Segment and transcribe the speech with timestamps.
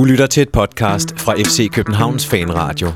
[0.00, 2.88] Du lytter til et podcast fra FC Københavns Fanradio.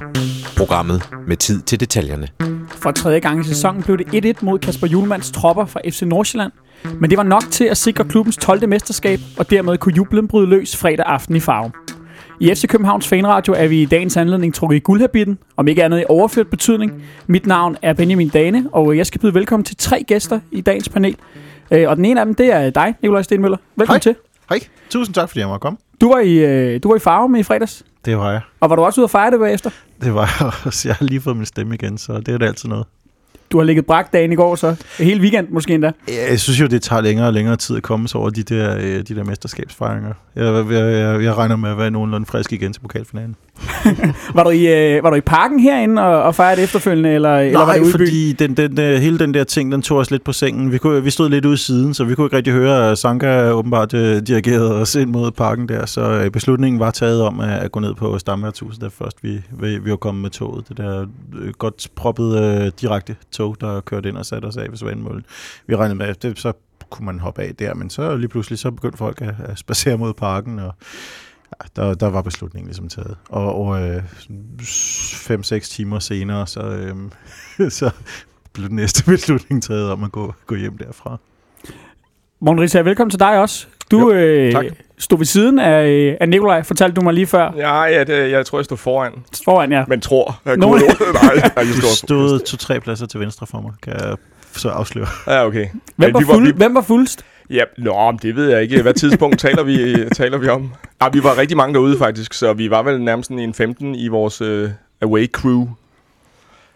[0.56, 2.28] Programmet med tid til detaljerne.
[2.68, 6.52] For tredje gang i sæsonen blev det 1-1 mod Kasper Julemands tropper fra FC Nordsjælland.
[7.00, 8.68] Men det var nok til at sikre klubbens 12.
[8.68, 11.72] mesterskab, og dermed kunne jublen bryde løs fredag aften i farve.
[12.40, 16.00] I FC Københavns Fanradio er vi i dagens anledning trukket i guldhabitten, om ikke andet
[16.00, 17.02] i overført betydning.
[17.27, 20.89] Mit navn er Benjamin Dane, og jeg skal byde velkommen til tre gæster i dagens
[20.89, 21.16] panel.
[21.71, 23.59] Øh, Og den ene af dem, det er dig, Nikolaj Stenmøller.
[23.77, 24.12] Velkommen Hej.
[24.12, 24.14] til.
[24.48, 24.61] Hej.
[24.91, 25.79] Tusind tak, fordi jeg måtte komme.
[26.00, 28.40] Du var, i, øh, du var i farve med i fredags, Det var jeg.
[28.61, 29.71] og var du også ude at fejre det bagefter?
[30.03, 30.89] Det var jeg også.
[30.89, 32.87] Jeg har lige fået min stemme igen, så det er da altid noget.
[33.53, 35.93] Du har ligget brak dagen i går, så hele weekend måske endda.
[36.30, 38.77] Jeg synes jo, det tager længere og længere tid at komme sig over de der,
[38.77, 40.12] øh, de der mesterskabsfejringer.
[40.37, 43.37] Jeg, jeg, jeg, jeg regner med at være nogenlunde frisk igen til pokalfinalen.
[44.35, 47.59] Var du i, øh, var du i parken herinde og, og fejrede efterfølgende, eller, eller
[47.59, 50.11] var Nej, det ude fordi den, den, den, hele den der ting, den tog os
[50.11, 50.73] lidt på sengen.
[50.73, 52.98] Vi, kunne, vi stod lidt ude i siden, så vi kunne ikke rigtig høre, at
[52.98, 55.87] Sanka åbenbart øh, dirigerede os ind mod parken der.
[55.87, 59.43] Så øh, beslutningen var taget om at, at gå ned på Stamværtshuset, da først vi,
[59.51, 60.69] vi, vi var kommet med toget.
[60.69, 64.67] Det der øh, godt proppet øh, direkte tog, der kørte ind og satte os af
[64.71, 65.25] ved Svendmøllen.
[65.67, 66.53] Vi regnede med, at det, så
[66.91, 69.98] kunne man hoppe af der, men så lige pludselig så begyndte folk at, at spacere
[69.98, 70.75] mod parken, og
[71.77, 73.17] der, der var beslutningen ligesom taget.
[73.28, 74.03] Og, og øh,
[74.61, 76.95] 5-6 timer senere, så, øh,
[77.70, 77.91] så
[78.53, 81.17] blev den næste beslutning taget om at gå, gå hjem derfra.
[82.41, 83.67] Morten Risa, velkommen til dig også.
[83.91, 84.65] Du Jo, øh, tak.
[84.98, 87.53] stod ved siden af, øh, af Nikolaj, fortalte du mig lige før.
[87.56, 89.12] Ja, ja det, jeg tror, jeg stod foran.
[89.45, 89.84] Foran jer.
[89.89, 90.41] Men tror.
[90.45, 91.97] Jeg Nogen- kunne, nej, jeg Du stod.
[91.97, 94.17] stod to-tre pladser til venstre for mig, kan jeg
[94.53, 95.06] så afsløre.
[95.27, 95.67] Ja, okay.
[95.97, 97.25] Hvem Ja, var- fuld, vi- hvem var fuldst?
[97.50, 98.83] Ja, nå, det ved jeg ikke.
[98.83, 100.73] Hvad tidspunkt taler vi taler vi om?
[101.00, 104.09] Ah, vi var rigtig mange derude faktisk, så vi var vel nærmest en 15 i
[104.09, 104.70] vores øh,
[105.03, 105.69] away crew.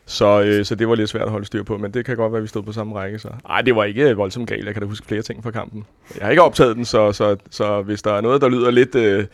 [0.07, 2.33] Så, øh, så det var lidt svært at holde styr på, men det kan godt
[2.33, 3.19] være, at vi stod på samme række.
[3.19, 3.29] Så.
[3.49, 4.67] Ej, det var ikke øh, voldsomt galt.
[4.67, 5.87] Jeg kan da huske flere ting fra kampen.
[6.19, 8.95] Jeg har ikke optaget den, så, så, så hvis der er noget, der lyder lidt
[8.95, 9.25] øh,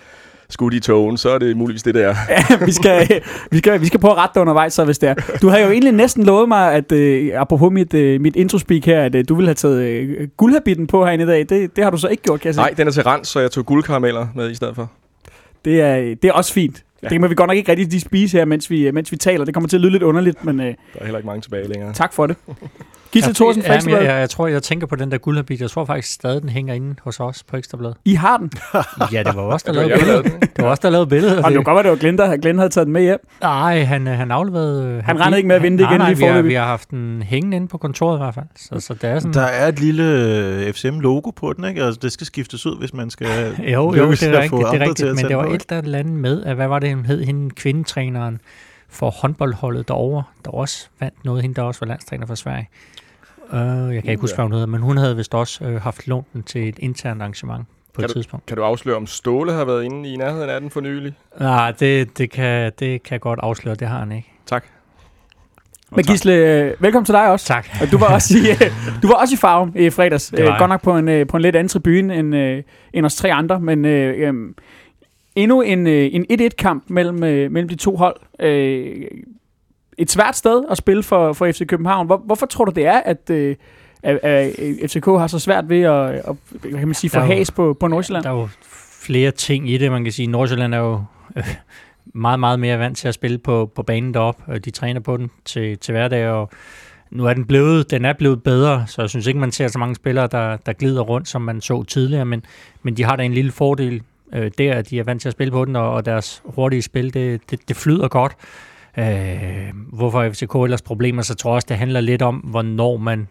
[0.51, 2.15] skudt i togen, så er det muligvis det der.
[2.67, 5.15] vi, skal, vi, skal, vi skal prøve at rette dig undervejs, så hvis det er.
[5.43, 9.03] Du havde jo egentlig næsten lovet mig, at øh, apropos mit, øh, mit introspeak her,
[9.03, 11.39] at øh, du ville have taget øh, guldhabitten på herinde i dag.
[11.49, 12.61] Det, det har du så ikke gjort, kan jeg se.
[12.61, 14.91] Nej, den er til rens, så jeg tog guldkarameller med i stedet for.
[15.65, 16.77] Det er, det er også fint.
[16.77, 16.81] Ja.
[17.03, 17.09] Ja.
[17.09, 19.45] Det kan vi godt nok ikke rigtig spise her, mens vi, mens vi taler.
[19.45, 21.69] Det kommer til at lyde lidt underligt, men øh, Der er heller ikke mange tilbage
[21.69, 21.93] længere.
[21.93, 22.37] tak for det.
[23.15, 25.61] Gisle Thorsen, ja, jeg, jeg, jeg, tror, jeg tænker på den der guldhabit.
[25.61, 27.97] Jeg tror faktisk stadig, den hænger inde hos os på Ekstrabladet.
[28.05, 28.51] I har den.
[29.13, 30.57] Ja, det var også der Det var lavede der billedet.
[30.57, 31.39] Det var også der lavede billedet.
[31.39, 33.19] Og det kunne godt være, det var Glenn, der Glenn havde taget den med hjem.
[33.41, 34.85] Nej, han, øh, han afleverede...
[34.89, 36.65] øh, Han regnede ikke med at vinde det igen nej, lige vi har, vi har
[36.67, 38.47] haft den hængende inde på kontoret i hvert fald.
[38.57, 39.33] Så, så det er sådan...
[39.35, 41.83] Der er et lille øh, FCM-logo på den, ikke?
[41.83, 43.27] Altså, det skal skiftes ud, hvis man skal
[43.75, 45.45] Jo, jo, det at er rigtigt, det er andre rigtigt til at men det var
[45.45, 48.41] et eller andet med, at hvad var det, hun hed, hende kvindetræneren
[48.89, 52.69] for håndboldholdet derovre, der også vandt noget, hende der også var landstræner for Sverige.
[53.55, 56.07] Uh, jeg kan ikke huske, hvad hun hedder, men hun havde vist også uh, haft
[56.09, 58.47] lånt den til et internt arrangement på Kan et du- tidspunkt.
[58.47, 61.13] Kan du afsløre, om Ståle har været inde i nærheden af den for nylig?
[61.41, 64.29] Nej, det, det, kan, det kan jeg godt afsløre, det har han ikke.
[64.47, 64.65] Tak.
[65.91, 66.13] Og Men tak.
[66.13, 67.47] Gisle, øh, velkommen til dig også.
[67.47, 67.69] Tak.
[67.83, 68.73] Og du var også i, øh,
[69.03, 70.33] du var også i farven i fredags.
[70.39, 70.57] Øh, jeg.
[70.59, 73.33] godt nok på en, øh, på en lidt anden tribune end, øh, end os tre
[73.33, 74.35] andre, men øh, øh,
[75.37, 78.17] endnu en, øh, en 1-1-kamp mellem, øh, mellem de to hold.
[78.41, 79.05] Øh,
[79.99, 82.07] et svært sted at spille for, for FC København.
[82.07, 83.57] Hvor, hvorfor tror du, det er, at, øh,
[84.03, 87.77] at, at FCK har så svært ved at, at kan man sige, få has på,
[87.81, 88.25] på Nordsjælland?
[88.25, 88.49] Der er jo
[89.01, 90.27] flere ting i det, man kan sige.
[90.27, 91.03] Nordsjælland er jo
[91.37, 91.55] øh,
[92.05, 94.59] meget, meget mere vant til at spille på, på banen deroppe.
[94.59, 96.51] De træner på den til, til hverdag, og
[97.11, 99.79] nu er den blevet, den er blevet bedre, så jeg synes ikke, man ser så
[99.79, 102.45] mange spillere, der, der glider rundt, som man så tidligere, men,
[102.83, 104.03] men de har da en lille fordel
[104.35, 106.83] øh, der, at de er vant til at spille på den, og, og deres hurtige
[106.83, 108.37] spil, det, det, det flyder godt.
[108.99, 113.29] Øh, hvorfor FCK ellers problemer, så tror jeg også, det handler lidt om, hvornår man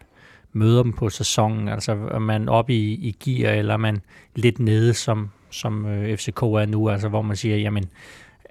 [0.53, 1.67] møder dem på sæsonen.
[1.67, 4.01] Altså er man oppe i, i gear, eller er man
[4.35, 7.85] lidt nede, som, som øh, FCK er nu, altså hvor man siger, jamen,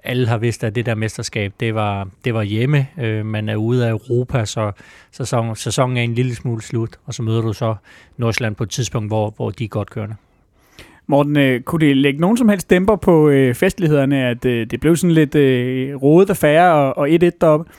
[0.03, 2.87] alle har vidst, at det der mesterskab, det var, det var hjemme.
[2.97, 4.71] Øh, man er ude af Europa, så
[5.11, 7.75] sæson, sæsonen er en lille smule slut, og så møder du så
[8.17, 10.15] Nordsjælland på et tidspunkt, hvor, hvor de er godt kørende.
[11.07, 14.79] Morten, øh, kunne det lægge nogen som helst dæmper på øh, festlighederne, at øh, det
[14.79, 17.71] blev sådan lidt øh, rodet affære og, og 1-1 deroppe?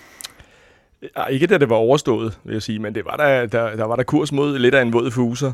[1.16, 3.84] Ja, ikke da det var overstået, vil jeg sige, men det var der, der, der
[3.84, 5.52] var der kurs mod lidt af en våd fuser.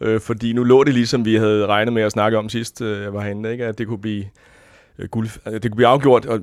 [0.00, 3.02] Øh, fordi nu lå det ligesom vi havde regnet med at snakke om sidst, øh,
[3.02, 3.66] jeg var herinde, ikke?
[3.66, 4.24] at det kunne blive
[5.10, 6.40] guld, altså, det kunne blive afgjort, og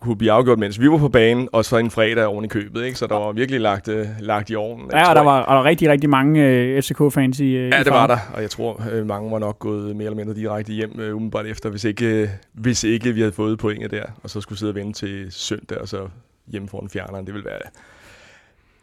[0.00, 2.84] kunne- blive afgjort, mens vi var på banen, og så en fredag oven i købet,
[2.84, 2.98] ikke?
[2.98, 4.90] Så der var virkelig lagt, øh, lagt i ovnen.
[4.92, 7.80] Ja, og der var, og der var rigtig, rigtig mange øh, FCK-fans i øh, Ja,
[7.80, 10.34] i det var der, og jeg tror, øh, mange var nok gået mere eller mindre
[10.34, 14.04] direkte hjem øh, umiddelbart efter, hvis ikke, øh, hvis ikke vi havde fået pointet der,
[14.22, 16.08] og så skulle sidde og vente til søndag, og så
[16.52, 17.26] hjemme foran fjerneren.
[17.26, 17.58] Det ville være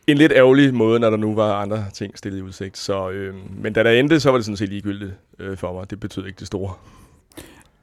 [0.07, 2.77] en lidt ærgerlig måde, når der nu var andre ting stillet i udsigt.
[2.77, 5.89] Så, øh, men da der endte, så var det sådan set ligegyldigt øh, for mig.
[5.89, 6.73] Det betød ikke det store.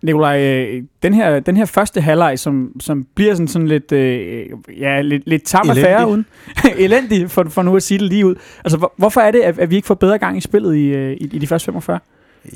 [0.02, 4.46] Nikolaj, øh, den her, den her første halvleg, som, som bliver sådan, sådan lidt, øh,
[4.78, 6.26] ja, lidt, lidt tam affære uden.
[6.78, 8.34] Elendig, for, for nu at sige det lige ud.
[8.64, 10.86] Altså, hvor, hvorfor er det, at, at vi ikke får bedre gang i spillet i,
[10.86, 11.98] øh, i, i de første 45?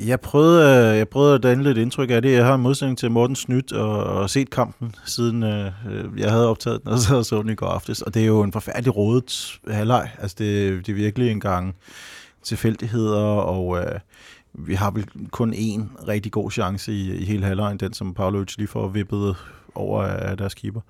[0.06, 2.32] Jeg prøvede, øh, jeg prøvede at danne lidt indtryk af det.
[2.32, 5.70] Jeg har en modsætning til Morten Snydt og, og set kampen, siden øh,
[6.16, 8.02] jeg havde optaget den, og så så den i går aftes.
[8.02, 10.08] Og det er jo en forfærdelig rådet halvleg.
[10.18, 11.74] Altså, det, det er virkelig en gang
[12.42, 14.00] tilfældigheder, og øh,
[14.58, 18.56] vi har vel kun én rigtig god chance i, i hele halvlejen, den som Pavlovic
[18.56, 19.36] lige får vippet
[19.74, 20.80] over af deres keeper.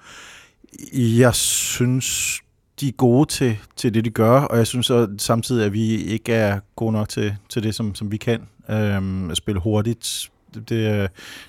[0.94, 2.40] Jeg synes,
[2.80, 5.96] de er gode til, til det, de gør, og jeg synes så samtidig, at vi
[5.96, 8.48] ikke er gode nok til, til det, som, som vi kan.
[8.70, 10.30] Øhm, at spille hurtigt,
[10.60, 11.08] det, øh,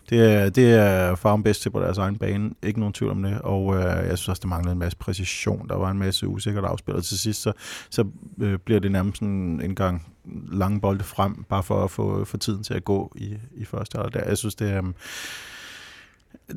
[0.10, 2.52] det, er, det er farm bedst til på deres egen bane.
[2.64, 3.42] Ikke nogen tvivl om det.
[3.42, 5.68] Og øh, jeg synes også, det manglede en masse præcision.
[5.70, 6.96] Der var en masse usikkert afspil.
[6.96, 7.52] Og til sidst, så,
[7.90, 8.06] så
[8.42, 10.06] øh, bliver det nærmest sådan en gang
[10.52, 13.98] lange bolde frem, bare for at få for tiden til at gå i, i første
[13.98, 14.24] halvdel.
[14.28, 14.78] Jeg synes, det er...
[14.78, 14.94] Øh,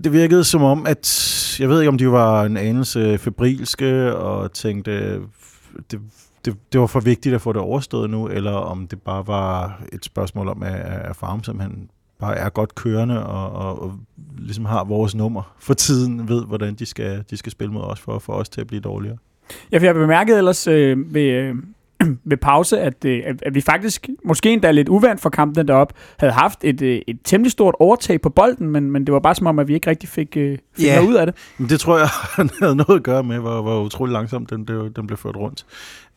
[0.04, 4.52] det virkede som om, at jeg ved ikke, om de var en anelse febrilske og
[4.52, 5.20] tænkte,
[5.90, 6.00] det,
[6.44, 9.82] det, det var for vigtigt at få det overstået nu, eller om det bare var
[9.92, 13.92] et spørgsmål om, at, at Farm simpelthen bare er godt kørende og, og, og
[14.38, 18.00] ligesom har vores nummer for tiden, ved, hvordan de skal, de skal spille mod os,
[18.00, 19.16] for at få os til at blive dårligere.
[19.72, 21.54] Ja, for jeg bemærket ellers øh, ved, øh,
[22.30, 25.92] ved pause, at, øh, at, at vi faktisk, måske endda lidt uvandt for kampen derop,
[26.18, 29.34] havde haft et, øh, et temmelig stort overtag på bolden, men, men det var bare
[29.34, 30.96] som om, at vi ikke rigtig fik, øh, fik yeah.
[30.96, 31.34] noget ud af det.
[31.58, 32.08] Men det tror jeg
[32.60, 35.66] havde noget at gøre med, hvor, hvor utrolig langsomt den, den, den blev ført rundt.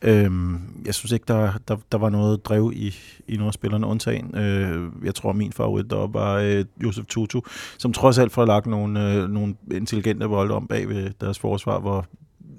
[0.02, 2.94] Øhm, jeg synes ikke, der, der, der var noget drev i,
[3.28, 4.38] i nogle af spillerne undtagen.
[4.38, 7.40] Øh, jeg tror, min favorit deroppe var øh, Josef Tutu,
[7.78, 11.80] som trods alt får lagt nogle, øh, nogle intelligente bolde om bag ved deres forsvar,
[11.80, 12.06] hvor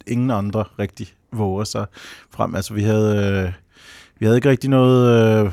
[0.07, 1.86] ingen andre rigtig våger sig
[2.30, 2.56] frem.
[2.56, 3.54] Altså, vi havde, øh,
[4.20, 5.46] vi havde ikke rigtig noget...
[5.46, 5.52] Øh,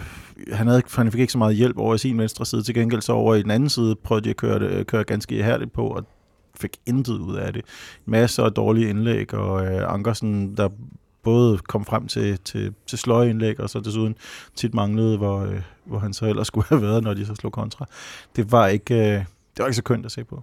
[0.53, 2.63] han, havde, han fik ikke så meget hjælp over i sin venstre side.
[2.63, 5.05] Til gengæld så over i den anden side prøvede de at køre, det, øh, køre
[5.05, 6.05] ganske ihærdigt på, og
[6.61, 7.63] fik intet ud af det.
[8.07, 10.69] Masser af dårlige indlæg, og øh, Ankersen, der
[11.23, 14.15] både kom frem til, til, til sløjeindlæg, og så desuden
[14.55, 17.53] tit manglede, hvor, øh, hvor han så ellers skulle have været, når de så slog
[17.53, 17.87] kontra.
[18.37, 19.19] Det var ikke, øh,
[19.57, 20.43] det var ikke så kønt at se på.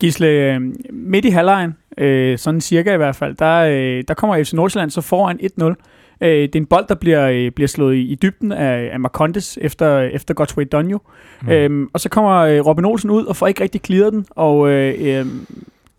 [0.00, 0.60] Gisle, øh,
[0.90, 4.90] midt i halvlejen, øh, sådan cirka i hvert fald, der, øh, der kommer FC Nordsjælland
[4.90, 5.74] så foran 1-0.
[6.20, 9.00] Øh, det er en bold, der bliver, øh, bliver slået i, i dybden af, af
[9.00, 10.98] Marcondes efter, efter Godfrey Donjo.
[11.42, 11.48] Mm.
[11.48, 14.68] Øhm, og så kommer øh, Robin Olsen ud og får ikke rigtig clearet den, og
[14.70, 15.26] øh, øh,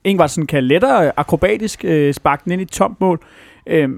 [0.04, 3.19] Ingvartsen kan lettere akrobatisk øh, sparke den ind i et tomt mål.
[3.68, 3.90] Øh,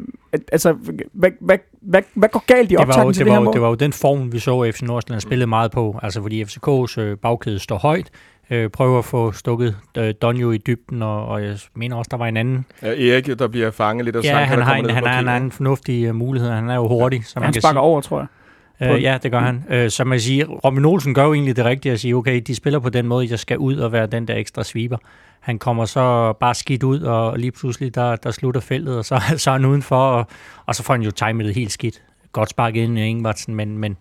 [0.51, 0.75] altså,
[1.13, 3.53] hvad, hvad, hvad, hvad går galt i optakten til det, det her mål?
[3.53, 7.01] Det var jo den form, vi så FC Nordsjælland spillede meget på, altså fordi FCK's
[7.01, 8.09] øh, bagkæde står højt,
[8.51, 12.17] øh, prøver at få stukket øh, Donjo i dybden, og, og jeg mener også, der
[12.17, 12.65] var en anden.
[12.81, 15.11] Ja, Erik, der bliver fanget lidt af Ja, Sanka, han der har, kommer en, ned
[15.11, 16.49] han, har en fornuftig uh, mulighed.
[16.49, 17.81] Han er jo hurtig, så man Han kan sparker sige.
[17.81, 18.27] over, tror jeg.
[18.81, 19.63] Øh, ja, det gør han.
[19.69, 22.55] Øh, så man siger, Robin Olsen gør jo egentlig det rigtige at sige, okay, de
[22.55, 24.97] spiller på den måde, jeg skal ud og være den der ekstra sweeper.
[25.39, 29.21] Han kommer så bare skidt ud, og lige pludselig, der, der slutter feltet, og så,
[29.37, 30.27] så er han udenfor, og,
[30.65, 32.01] og så får han jo timet det helt skidt.
[32.31, 33.97] Godt sparket ind i Ingvartsen, men, men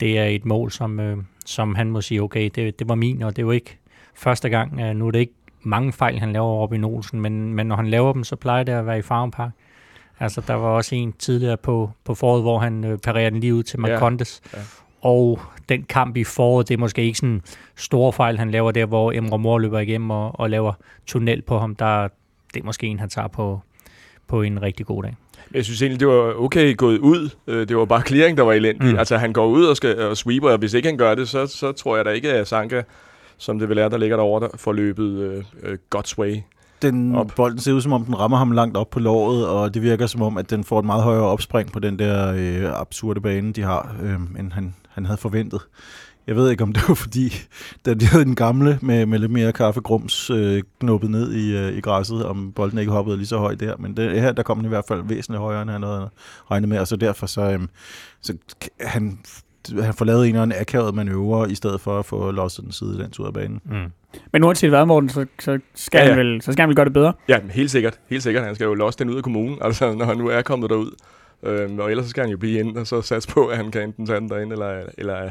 [0.00, 1.16] det er et mål, som, øh,
[1.46, 3.78] som han må sige, okay, det, det var min, og det var ikke
[4.14, 4.80] første gang.
[4.80, 5.32] Øh, nu er det ikke
[5.62, 8.72] mange fejl, han laver Robin Olsen, men, men når han laver dem, så plejer det
[8.72, 9.50] at være i Farm Park.
[10.20, 13.54] Altså, der var også en tidligere på, på foråret, hvor han øh, parerer den lige
[13.54, 14.40] ud til Ja, Marcondes.
[14.54, 14.58] ja.
[15.00, 17.42] Og den kamp i foråret, det er måske ikke sådan
[17.76, 20.72] store fejl, han laver der, hvor Emre Mor løber igennem og, og laver
[21.06, 21.74] tunnel på ham.
[21.74, 22.08] Der,
[22.54, 23.60] det er måske en, han tager på,
[24.28, 25.16] på en rigtig god dag.
[25.54, 27.30] Jeg synes egentlig, det var okay gået ud.
[27.46, 28.92] Øh, Det var bare clearing, der var elendig.
[28.92, 28.98] Mm.
[28.98, 31.46] Altså, han går ud og, skal, og sweeper, og hvis ikke han gør det, så,
[31.46, 32.82] så tror jeg da ikke, at Sanka,
[33.42, 36.36] som det vil er, der ligger derovre, der får løbet øh, øh, God's way.
[36.82, 37.32] Den Op.
[37.36, 40.06] bolden ser ud som om, den rammer ham langt op på låret, og det virker
[40.06, 43.52] som om, at den får et meget højere opspring på den der øh, absurde bane,
[43.52, 45.60] de har, øh, end han, han havde forventet.
[46.26, 47.32] Jeg ved ikke, om det var fordi,
[47.84, 51.76] da de havde den gamle med, med lidt mere kaffegrums øh, knuppet ned i, øh,
[51.76, 53.76] i græsset, om bolden ikke hoppede lige så højt der.
[53.76, 56.10] Men det, her, der kom den i hvert fald væsentligt højere, end han havde
[56.50, 57.60] regnet med, og så derfor så, øh,
[58.20, 58.36] så
[58.80, 59.18] han,
[59.82, 62.72] han får lavet en eller anden akavet manøvre, i stedet for at få losset den
[62.72, 63.60] side den ud af banen.
[63.64, 63.92] Mm.
[64.32, 66.10] Men uanset hvad, Morten, så, så, skal Ja, ja.
[66.10, 67.12] Han vel, så skal han vel gøre det bedre.
[67.28, 67.98] Ja, helt sikkert.
[68.08, 68.44] Helt sikkert.
[68.44, 70.90] Han skal jo losse den ud af kommunen, altså, når han nu er kommet derud.
[71.42, 73.70] Øhm, og ellers så skal han jo blive inde og så satse på, at han
[73.70, 75.30] kan enten tage den derinde, eller, eller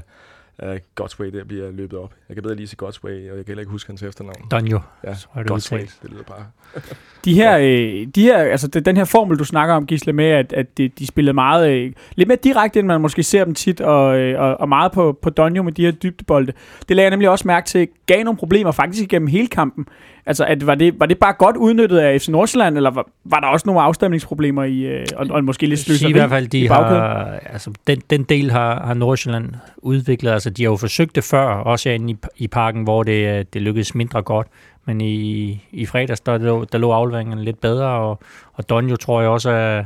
[0.64, 2.14] uh, Godsway der bliver løbet op.
[2.30, 4.48] Jeg kan bedre lige sige Godsway, og jeg kan heller ikke huske hans efternavn.
[4.52, 6.00] Donjo, Ja, er det Godsway, udtalt.
[6.04, 6.46] det lyder bare.
[7.26, 10.26] De her, øh, de her, altså det- den her formel, du snakker om, Gisle, med,
[10.26, 13.54] at, at de, de spillede meget, øh, lidt mere direkte, end man måske ser dem
[13.54, 16.54] tit, og, øh, og, og meget på, på Donjo med de her dybdebolde.
[16.90, 19.88] Det lagde jeg nemlig også mærke til, gav nogle problemer faktisk igennem hele kampen.
[20.26, 23.40] Altså, at var, det, var det bare godt udnyttet af FC Nordsjælland, eller var, var
[23.40, 26.48] der også nogle afstemningsproblemer i, øh, og, og måske lidt sige i sløseri hvert fald,
[26.48, 30.32] de i har, altså, den, den del har, har Nordsjælland udviklet.
[30.32, 33.46] Altså, de har jo forsøgt det før, også herinde i, i parken, hvor det, øh,
[33.54, 34.48] det lykkedes mindre godt.
[34.86, 38.20] Men i, i fredags, der, lå, der lå afleveringerne lidt bedre, og,
[38.54, 39.84] og Donjo tror jeg også er,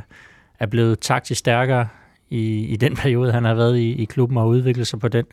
[0.58, 1.88] er blevet taktisk stærkere
[2.30, 5.24] i, i den periode, han har været i, i klubben og udviklet sig på den,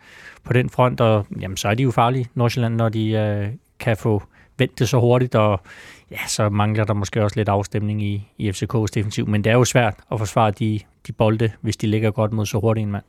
[0.43, 1.01] på den front.
[1.01, 3.47] Og jamen, så er de jo farlige, Nordsjælland, når de øh,
[3.79, 4.23] kan få
[4.63, 5.61] vendt det så hurtigt, og
[6.11, 9.27] ja, så mangler der måske også lidt afstemning i, i FCK's defensiv.
[9.27, 12.45] Men det er jo svært at forsvare de, de bolde, hvis de ligger godt mod
[12.45, 13.03] så hurtigt en mand.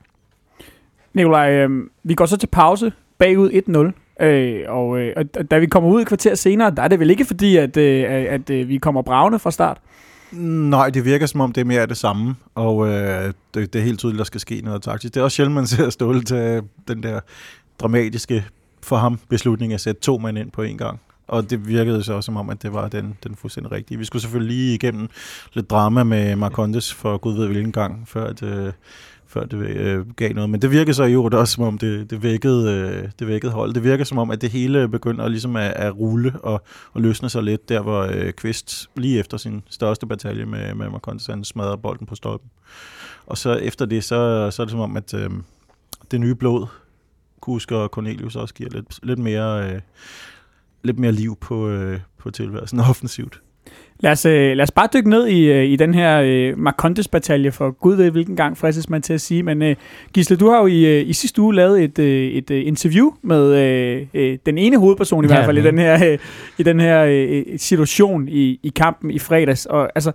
[1.15, 1.71] Nikolaj, øh,
[2.03, 4.25] vi går så til pause bagud 1-0.
[4.25, 7.11] Øh, og, øh, og da vi kommer ud i kvarter senere, der er det vel
[7.11, 9.79] ikke fordi, at, øh, at, at øh, vi kommer bravende fra start?
[10.71, 13.79] Nej, det virker som om, det er mere af det samme, og øh, det, det
[13.79, 15.15] er helt tydeligt, der skal ske noget taktisk.
[15.15, 17.21] Det er også sjældent, man ser Ståle til den der
[17.79, 18.45] dramatiske
[18.83, 21.01] for ham beslutning at sætte to mænd ind på en gang.
[21.27, 23.99] Og det virkede så også som om, at det var den, den fuldstændig rigtige.
[23.99, 25.09] Vi skulle selvfølgelig lige igennem
[25.53, 28.75] lidt drama med Marcondes for gud ved hvilken gang, før det,
[29.27, 30.51] før det øh, gav noget.
[30.51, 33.75] Men det virkede så jo også, som om det, det, vækkede, øh, det vækkede hold.
[33.75, 36.63] Det virker som om, at det hele begynder ligesom at, at rulle og,
[36.93, 40.91] og løsne sig lidt, der hvor øh, Kvist lige efter sin største batalje med, med
[40.91, 42.51] Marcondes, han smadrer bolden på stolpen.
[43.27, 45.31] Og så efter det, så, så er det som om, at øh,
[46.11, 46.67] det nye blod,
[47.41, 49.73] Kusk og Cornelius også giver lidt, lidt mere...
[49.73, 49.81] Øh,
[50.85, 53.43] lidt mere liv på, øh, på tilværelsen offensivt.
[54.01, 57.51] Lad os, øh, lad os bare dykke ned i, øh, i den her øh, Marcondes-batalje,
[57.51, 59.43] for gud ved hvilken gang fristes man til at sige.
[59.43, 59.77] Men øh,
[60.13, 63.11] Gisle, du har jo i, øh, i sidste uge lavet et, øh, et øh, interview
[63.23, 66.19] med øh, øh, den ene hovedperson i ja, hvert fald i den her, øh,
[66.59, 69.67] i den her øh, situation i, i kampen i fredags.
[69.67, 70.13] Og, altså,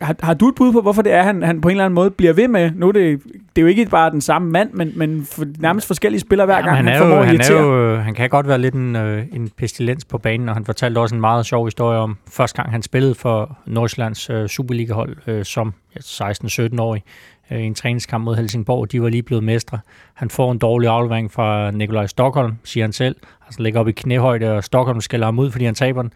[0.00, 1.94] har, har du et bud på, hvorfor det er, han, han på en eller anden
[1.94, 2.70] måde bliver ved med?
[2.74, 5.86] Nu er det, det er jo ikke bare den samme mand, men, men for, nærmest
[5.86, 8.48] forskellige spillere hver gang, han, han, er jo, at han, er jo, han kan godt
[8.48, 11.66] være lidt en, øh, en pestilens på banen, og han fortalte også en meget sjov
[11.66, 17.02] historie om første gang, han spillede for Nordsjællands øh, Superliga-hold øh, som ja, 16-17-årig
[17.50, 18.92] øh, i en træningskamp mod Helsingborg.
[18.92, 19.78] De var lige blevet mestre.
[20.14, 23.16] Han får en dårlig aflevering fra Nikolaj Stockholm, siger han selv.
[23.46, 26.12] Altså ligger op i knæhøjde, og Stockholm skal ham ud, fordi han taber den.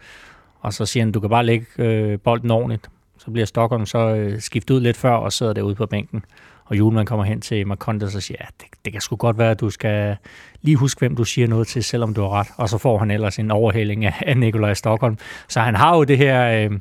[0.59, 2.89] Og så siger han, du kan bare lægge øh, bolden ordentligt.
[3.17, 6.25] Så bliver Stockholm så øh, skiftet ud lidt før og sidder derude på bænken.
[6.65, 9.51] Og Julemand kommer hen til Marcondes og siger, ja, det, det kan sgu godt være,
[9.51, 10.17] at du skal
[10.61, 12.47] lige huske, hvem du siger noget til, selvom du har ret.
[12.57, 15.17] Og så får han ellers en overhælling af, af Nikolaj Stockholm.
[15.47, 16.65] Så han har jo det her...
[16.65, 16.79] Øh,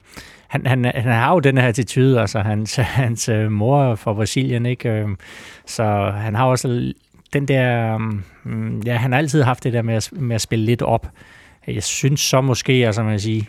[0.48, 4.66] han, han, han har jo den her attitude, altså hans, hans øh, mor fra Brasilien,
[4.66, 4.88] ikke?
[4.88, 5.08] Øh,
[5.66, 6.92] så han har også
[7.32, 7.98] den der...
[8.44, 11.06] Mm, ja, han har altid haft det der med at, med at spille lidt op.
[11.66, 13.48] Jeg synes så måske, altså man sige,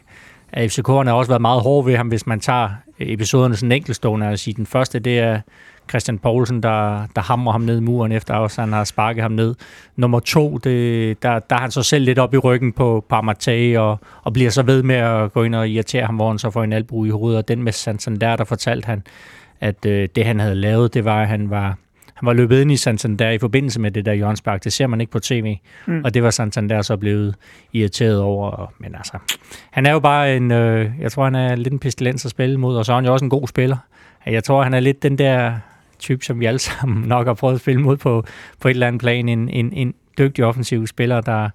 [0.51, 4.27] at FCK'erne har også været meget hårde ved ham, hvis man tager episoderne sådan enkeltstående.
[4.27, 5.41] Altså den første, det er
[5.89, 9.31] Christian Poulsen, der, der hamrer ham ned i muren, efter også han har sparket ham
[9.31, 9.55] ned.
[9.95, 13.77] Nummer to, det, der, der er han så selv lidt op i ryggen på Parmatay,
[13.77, 16.49] og, og bliver så ved med at gå ind og irritere ham, hvor han så
[16.49, 17.37] får en albu i hovedet.
[17.37, 19.03] Og den med Santander, der fortalte han,
[19.61, 21.77] at øh, det han havde lavet, det var, at han var,
[22.13, 24.63] han var løbet ind i Santander i forbindelse med det der hjørnspark.
[24.63, 25.57] Det ser man ikke på tv.
[25.85, 26.01] Mm.
[26.03, 27.35] Og det var Santander så blevet
[27.73, 28.73] irriteret over.
[28.79, 29.17] Men altså,
[29.71, 32.57] han er jo bare en, øh, jeg tror, han er lidt en pestilens at spille
[32.57, 33.77] mod, og så er han jo også en god spiller.
[34.25, 35.53] Jeg tror, han er lidt den der
[36.05, 38.25] type, som vi alle sammen nok har prøvet at spille mod på,
[38.59, 39.29] på et eller andet plan.
[39.29, 41.49] En, en, en dygtig offensiv spiller, der,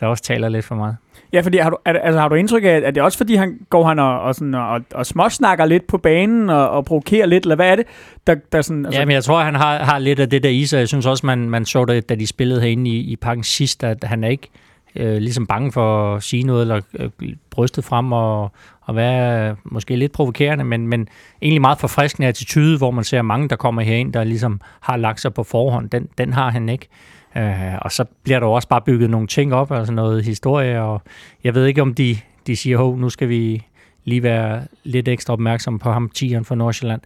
[0.00, 0.96] der også taler lidt for meget.
[1.32, 3.58] Ja, fordi har du, altså, har du indtryk af, at det er også fordi, han
[3.70, 7.44] går han og, og, sådan, og, og småsnakker lidt på banen og, og provokerer lidt,
[7.44, 7.86] eller hvad er det?
[8.26, 9.00] Der, der sådan, altså...
[9.00, 10.78] Ja, men jeg tror, han har, har lidt af det der i sig.
[10.78, 13.84] Jeg synes også, man, man så det, da de spillede herinde i, i parken sidst,
[13.84, 14.65] at han er ikke øh,
[14.96, 17.10] øh, ligesom bange for at sige noget, eller øh,
[17.50, 21.08] brystet frem og, og være øh, måske lidt provokerende, men, men
[21.42, 25.20] egentlig meget forfriskende attitude, hvor man ser mange, der kommer herind, der ligesom har lagt
[25.20, 25.90] sig på forhånd.
[25.90, 26.88] Den, den har han ikke.
[27.36, 31.02] Øh, og så bliver der også bare bygget nogle ting op, altså noget historie, og
[31.44, 33.66] jeg ved ikke, om de, de siger, hov, nu skal vi
[34.04, 37.00] lige være lidt ekstra opmærksomme på ham, Tieren fra Nordsjælland.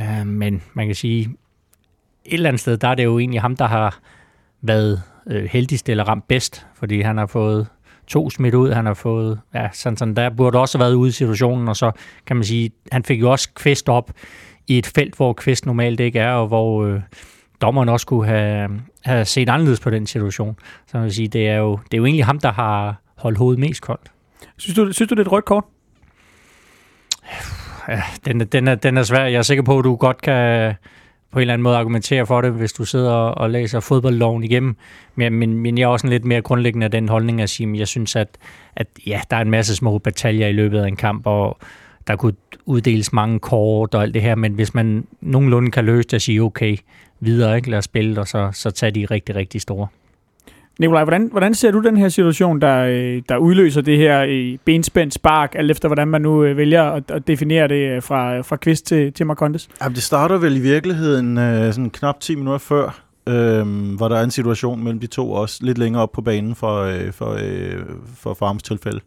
[0.00, 1.22] Øh, men man kan sige,
[2.24, 3.98] et eller andet sted, der er det jo egentlig ham, der har
[4.62, 7.66] været øh, heldigst eller ramt bedst, fordi han har fået
[8.06, 11.08] to smidt ud, han har fået, ja, sådan, sådan der burde også have været ude
[11.08, 11.92] i situationen, og så
[12.26, 14.10] kan man sige, han fik jo også Kvist op
[14.66, 17.00] i et felt, hvor Kvist normalt ikke er, og hvor øh,
[17.60, 18.70] dommeren også kunne have,
[19.04, 20.56] have set anderledes på den situation.
[20.86, 23.38] Så man kan sige, det er, jo, det er jo egentlig ham, der har holdt
[23.38, 24.12] hovedet mest koldt.
[24.56, 25.64] Synes du, synes du det er et rødt kort?
[27.88, 29.24] Ja, den, den, er, den er svær.
[29.24, 30.74] Jeg er sikker på, at du godt kan
[31.32, 34.76] på en eller anden måde argumentere for det, hvis du sidder og læser fodboldloven igennem.
[35.14, 37.70] Men, men, men jeg er også en lidt mere grundlæggende af den holdning at sige,
[37.70, 38.28] at jeg synes, at,
[38.76, 41.58] at ja, der er en masse små bataljer i løbet af en kamp, og
[42.06, 42.34] der kunne
[42.66, 46.20] uddeles mange kort og alt det her, men hvis man nogenlunde kan løse det og
[46.20, 46.76] sige, okay,
[47.20, 47.70] videre, ikke?
[47.70, 49.86] lad os spille, og så, så tage de rigtig, rigtig store.
[50.78, 54.28] Nikolaj, hvordan, hvordan ser du den her situation, der, øh, der udløser det her øh,
[54.28, 58.40] i benspændt spark, alt efter hvordan man nu øh, vælger at, at definere det fra,
[58.40, 59.68] fra Kvist til, til Marcondes?
[59.82, 61.36] Jamen, det starter vel i virkeligheden
[61.72, 65.58] sådan knap 10 minutter før, øh, hvor der er en situation mellem de to også,
[65.62, 67.84] lidt længere op på banen for, øh, for, øh,
[68.16, 69.00] for Farms tilfælde,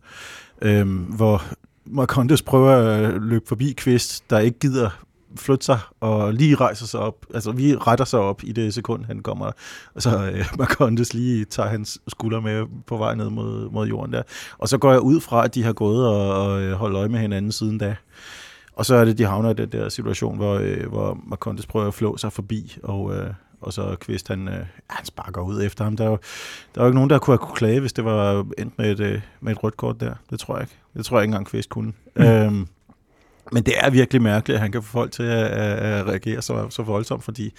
[0.62, 1.44] øh, hvor
[1.86, 4.90] Marcondes prøver at løbe forbi Kvist, der ikke gider
[5.36, 7.26] flytte sig og lige rejser sig op.
[7.34, 9.52] Altså, vi retter sig op i det sekund, han kommer.
[9.96, 14.14] Og så øh, Marcondes lige tager hans skulder med på vej ned mod, mod jorden
[14.14, 14.24] der.
[14.58, 17.10] Og så går jeg ud fra, at de har gået og, og øh, holdt øje
[17.10, 17.96] med hinanden siden da.
[18.76, 21.88] Og så er det, de havner i den der situation, hvor, øh, hvor Marcondes prøver
[21.88, 25.84] at flå sig forbi, og, øh, og så Kvist, han, øh, han sparker ud efter
[25.84, 25.98] ham.
[25.98, 26.18] Der er, jo,
[26.76, 28.92] der er jo ikke nogen, der kunne have kunne klage, hvis det var endt med
[28.92, 30.14] et, øh, med et rødt kort der.
[30.30, 30.78] Det tror jeg ikke.
[30.98, 31.94] Det tror jeg ikke engang Kvist kunne.
[32.16, 32.24] Mm.
[32.24, 32.68] Øhm,
[33.52, 36.70] men det er virkelig mærkeligt, at han kan få folk til at, at reagere så,
[36.70, 37.54] så voldsomt, fordi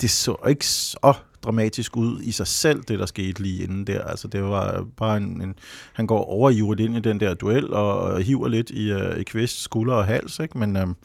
[0.00, 4.04] det så ikke så dramatisk ud i sig selv, det der skete lige inden der.
[4.04, 5.54] Altså det var bare en, en
[5.92, 9.16] han går over i ind i den der duel og, og hiver lidt i, uh,
[9.16, 10.58] i Kvist skulder og hals, ikke?
[10.58, 10.96] men um,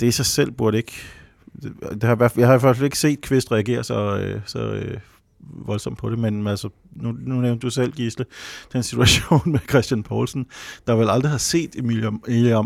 [0.00, 0.92] det i sig selv burde ikke
[1.62, 4.58] det, det har, jeg har i hvert fald ikke set Kvist reagere så, øh, så,
[4.58, 4.98] øh,
[5.66, 8.24] voldsomt på det, men altså, nu, nu nævnte du selv, Gisle,
[8.72, 10.46] den situation med Christian Poulsen,
[10.86, 12.18] der vel aldrig har set Emilio,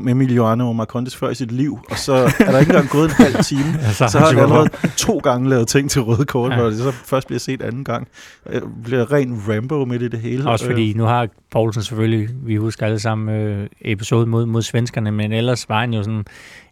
[0.09, 3.45] Emiliano Marcondes før i sit liv, og så er der ikke engang gået en halv
[3.45, 6.57] time, ja, så, så har han allerede to gange lavet ting til røde kort, ja.
[6.57, 8.09] hvor det så først bliver set anden gang.
[8.53, 10.51] Det bliver ren Rambo midt i det hele.
[10.51, 15.11] Også fordi, nu har Poulsen selvfølgelig, vi husker alle sammen øh, episode mod, mod svenskerne,
[15.11, 16.25] men ellers var han jo sådan,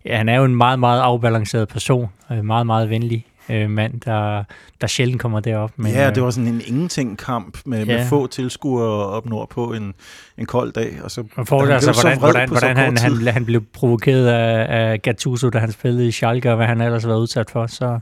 [0.05, 4.01] ja, han er jo en meget, meget afbalanceret person, øh, meget, meget venlig øh, mand,
[4.01, 4.45] der,
[4.81, 5.71] der sjældent kommer derop.
[5.77, 7.97] Men, ja, det var sådan en ingenting-kamp med, ja.
[7.97, 9.95] med få tilskuere op nord på en,
[10.39, 10.99] en kold dag.
[11.03, 15.03] Og så, Man får altså, hvordan, hvordan, hvordan han, han, han blev provokeret af, af
[15.03, 17.67] Gattuso, da han spillede i Schalke, og hvad han ellers var udsat for.
[17.67, 17.99] Så,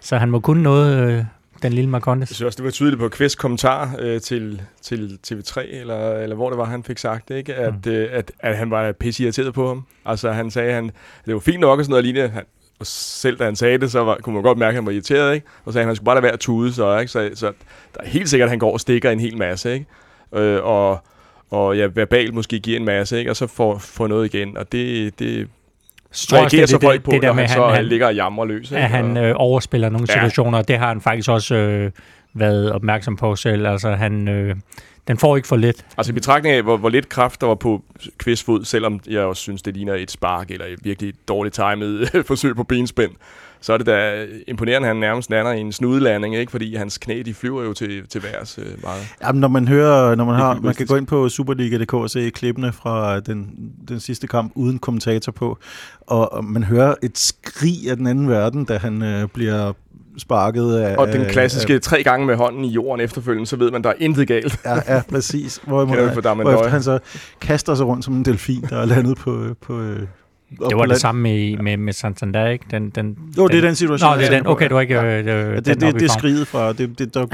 [0.00, 1.24] så han må kun noget, øh,
[1.62, 2.30] den lille Marcondes.
[2.30, 6.36] Jeg synes også, det var tydeligt på Kvist kommentar øh, til, til TV3, eller, eller
[6.36, 7.54] hvor det var, han fik sagt, ikke?
[7.54, 7.92] At, mm.
[7.92, 9.86] øh, at, at han var pisse irriteret på ham.
[10.04, 10.90] Altså han sagde, han,
[11.26, 12.28] det var fint nok og sådan noget lignende.
[12.28, 12.42] Han,
[12.78, 14.92] og selv da han sagde det, så var, kunne man godt mærke, at han var
[14.92, 15.46] irriteret, ikke?
[15.64, 17.12] Og sagde, at han skulle bare lade være at tude, så, ikke?
[17.12, 17.46] Så, så
[17.94, 19.86] der er helt sikkert, at han går og stikker en hel masse, ikke?
[20.34, 20.98] Øh, og,
[21.50, 23.30] og ja, verbalt måske giver en masse, ikke?
[23.30, 25.48] Og så får, får noget igen, og det, det
[26.32, 28.70] reagerer så folk på, det, det der med, han, så han, ligger og jamrer løs.
[28.70, 28.82] Ikke?
[28.82, 30.12] At han øh, overspiller nogle ja.
[30.12, 31.90] situationer, og det har han faktisk også øh,
[32.34, 33.66] været opmærksom på selv.
[33.66, 34.28] Altså han...
[34.28, 34.56] Øh,
[35.08, 35.86] den får ikke for lidt.
[35.98, 37.82] Altså i betragtning af, hvor, hvor lidt kraft der var på
[38.18, 42.56] kvistfod, selvom jeg også synes, det ligner et spark eller et virkelig dårligt timet forsøg
[42.56, 43.10] på benspænd,
[43.64, 46.50] så er det da imponerende, at han nærmest lander i en snudelanding, ikke?
[46.50, 49.02] fordi hans knæ, de flyver jo til, til værs øh, meget.
[49.22, 52.30] Jamen, når man hører, når man har, man kan gå ind på Superliga.dk og se
[52.30, 53.46] klippene fra den,
[53.88, 55.58] den sidste kamp uden kommentator på,
[56.00, 59.72] og man hører et skrig af den anden verden, da han øh, bliver
[60.18, 60.96] sparket af...
[60.96, 63.90] Og den klassiske af, tre gange med hånden i jorden efterfølgende, så ved man, der
[63.90, 64.58] er intet galt.
[64.64, 65.60] ja, ja, præcis.
[65.66, 65.84] Hvor,
[66.34, 66.98] man, hvor han så
[67.40, 69.46] kaster sig rundt som en delfin, der er landet på...
[69.60, 69.82] på
[70.50, 72.64] det var det samme med, med, med Santander, ikke?
[72.70, 74.10] Den, den, jo, det er den situation.
[74.10, 74.46] Nå, det er den.
[74.46, 74.94] Okay, du har ikke...
[74.94, 75.04] Ja.
[75.04, 76.72] Øh, ja, det, det, det, det er skriget fra.
[76.72, 77.26] Det, det, der,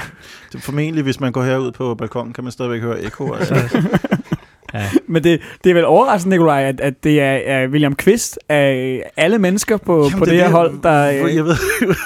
[0.53, 3.33] det, formentlig, hvis man går herud på balkonen, kan man stadigvæk høre ekko.
[3.41, 3.89] Altså.
[4.75, 4.91] Ja.
[5.07, 9.03] Men det, det er vel overraskende, Nikolaj, at, at det er, er William Quist af
[9.17, 11.03] alle mennesker på, Jamen, på det, det her hold, der...
[11.05, 11.57] Jeg ved,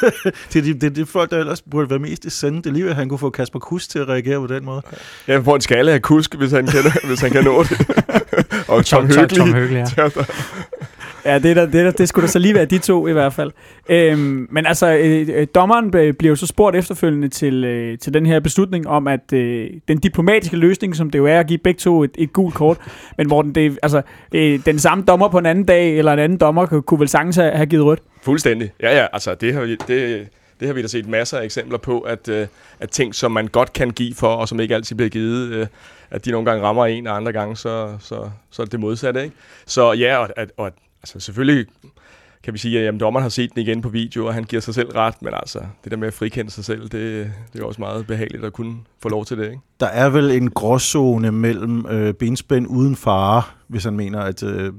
[0.53, 2.73] det, er de, det er de folk, der ellers burde være mest i sende det
[2.73, 4.83] liv, at han kunne få Kasper Kusk til at reagere på den måde.
[5.29, 7.87] Ja, på en skala af Kusk, hvis han kan, hvis han kan nå det.
[8.69, 9.37] Og Tom, Tom Høgli.
[9.37, 9.85] Tom, Tom Høgli, ja.
[11.25, 13.33] Ja, det, der, det, der, det skulle da så lige være de to i hvert
[13.33, 13.53] fald.
[13.89, 18.15] Øhm, men altså, øh, øh dommeren øh, bliver jo så spurgt efterfølgende til, øh, til
[18.15, 21.59] den her beslutning om, at øh, den diplomatiske løsning, som det jo er at give
[21.59, 22.79] begge to et, et gult kort,
[23.19, 24.03] men hvor den, det, altså,
[24.35, 27.09] øh, den samme dommer på en anden dag, eller en anden dommer, kunne, kunne vel
[27.09, 28.01] sagtens have, have givet rødt?
[28.23, 28.73] Fuldstændig.
[28.83, 29.77] Ja, ja, altså det har vi...
[29.89, 30.29] Det,
[30.61, 32.47] det har vi da set masser af eksempler på, at, øh,
[32.81, 35.67] at ting, som man godt kan give for, og som ikke altid bliver givet, øh,
[36.11, 39.25] at de nogle gange rammer en, og andre gange, så, så, så er det modsatte.
[39.25, 39.37] Ikke?
[39.67, 40.73] Så ja, og, at, og
[41.05, 41.67] altså selvfølgelig
[42.43, 44.63] kan vi sige, at jamen, dommeren har set den igen på video, og han giver
[44.63, 47.65] sig selv ret, men altså, det der med at frikende sig selv, det, det er
[47.65, 49.61] også meget behageligt at kunne få lov til det, ikke?
[49.81, 54.73] Der er vel en gråzone mellem øh, benspænd uden fare, hvis han mener, at øh,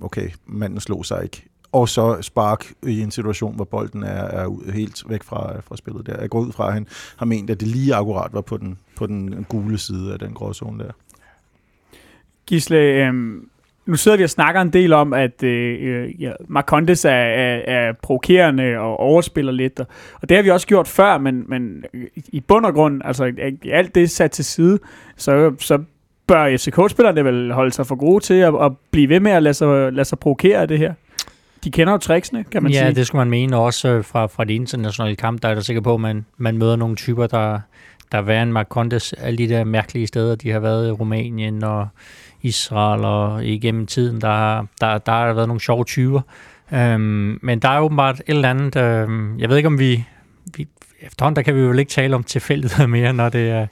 [0.00, 4.72] okay, manden slog sig ikke, og så spark i en situation, hvor bolden er, er
[4.72, 6.20] helt væk fra, fra spillet der.
[6.20, 8.78] Jeg går ud fra, at han har ment, at det lige akkurat var på den,
[8.96, 10.92] på den gule side af den gråzone der.
[12.46, 13.14] Gisle, øh,
[13.86, 17.92] nu sidder vi og snakker en del om, at øh, ja, Marcondes er, er, er
[18.02, 19.86] provokerende og overspiller lidt, og,
[20.22, 23.32] og det har vi også gjort før, men, men i bund og grund, altså
[23.70, 24.78] alt det sat til side,
[25.16, 25.78] så, så
[26.26, 29.54] bør FCK-spillerne vel holde sig for gode til at, at blive ved med at lade
[29.54, 30.94] sig, lade sig provokere af det her.
[31.64, 32.86] De kender jo tricksene, kan man ja, sige.
[32.86, 35.42] Ja, det skulle man mene også øh, fra, fra de internationale kamp.
[35.42, 37.60] Der er der sikker på, at man, man møder nogle typer, der,
[38.12, 39.12] der er værre end Marcondes.
[39.12, 41.88] Alle de der mærkelige steder, de har været i Rumænien og
[42.42, 46.20] Israel, og igennem tiden, der, der, der har været nogle sjove typer.
[46.72, 50.04] Øhm, men der er åbenbart et eller andet, øhm, jeg ved ikke om vi,
[50.56, 50.68] vi
[51.00, 53.66] efterhånden der kan vi jo vel ikke tale om tilfældigheder mere, når det er,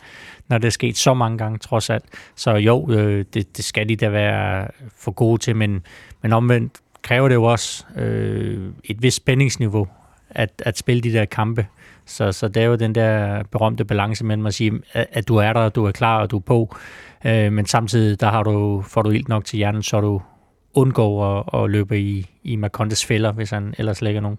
[0.48, 2.04] når det er sket så mange gange, trods alt.
[2.36, 5.82] Så jo, øh, det, det skal de da være for gode til, men,
[6.22, 9.88] men omvendt kræver det jo også øh, et vist spændingsniveau
[10.30, 11.66] at, at spille de der kampe.
[12.06, 15.36] Så, så det er jo den der berømte balance mellem at sige, at, at du
[15.36, 16.76] er der, du er klar, og du er på.
[17.26, 20.22] Øh, men samtidig der har du, får du ilt nok til hjernen, så du
[20.74, 24.38] undgår at, at løbe i, i Macontes fælder, hvis han ellers lægger nogen.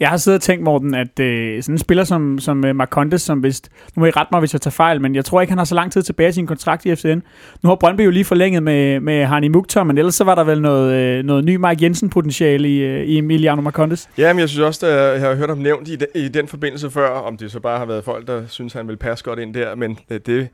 [0.00, 3.22] Jeg har siddet og tænkt, Morten, at øh, sådan en spiller som, som uh, Marcondes,
[3.22, 5.50] som vist, nu må I rette mig, hvis jeg tager fejl, men jeg tror ikke,
[5.50, 7.18] han har så lang tid tilbage i sin kontrakt i FCN.
[7.62, 10.44] Nu har Brøndby jo lige forlænget med, med Harni Mukhtar, men ellers så var der
[10.44, 14.08] vel noget, øh, noget ny Mark Jensen-potentiale i, øh, i Emiliano Marcondes.
[14.18, 16.48] Ja, men jeg synes også, at jeg har hørt ham nævnt i, de, i den
[16.48, 19.38] forbindelse før, om det så bare har været folk, der synes, han vil passe godt
[19.38, 20.48] ind der, men øh, det,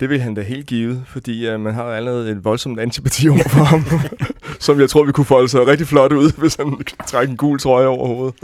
[0.00, 3.48] det vil han da helt givet, fordi uh, man har allerede et voldsomt antipati over
[3.48, 3.84] for ham,
[4.66, 7.58] som jeg tror, vi kunne folde sig rigtig flot ud, hvis han trækker en gul
[7.58, 8.34] trøje over hovedet.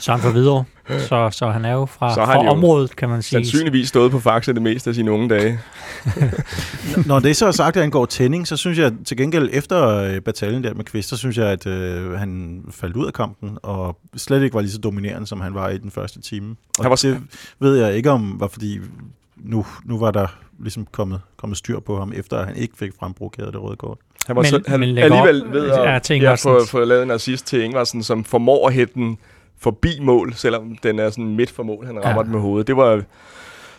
[0.00, 0.64] Så han får videre.
[0.88, 3.30] Så, så han er jo fra, fra området, kan man sige.
[3.30, 5.58] Sandsynligvis stået på Faxe det meste af sine unge dage.
[7.06, 9.86] Når det så er sagt, at han går tænding, så synes jeg til gengæld efter
[9.88, 13.58] øh, bataljen der med Kvist, så synes jeg, at øh, han faldt ud af kampen,
[13.62, 16.56] og slet ikke var lige så dominerende, som han var i den første time.
[16.78, 16.96] Og var...
[16.96, 17.20] det
[17.60, 18.78] ved jeg ikke om, var fordi
[19.36, 20.26] nu, nu var der
[20.62, 23.98] ligesom kommet, kommet styr på ham, efter at han ikke fik frembrugt det røde kort.
[24.26, 27.10] Han var men, så, han men alligevel ved at ja, ja, få, få lavet en
[27.10, 29.18] assist til Ingvarsen, som formår at hætte den
[29.58, 32.22] forbi mål, selvom den er sådan midt for mål, han rammer ja.
[32.22, 32.66] den med hovedet.
[32.66, 33.02] Det var,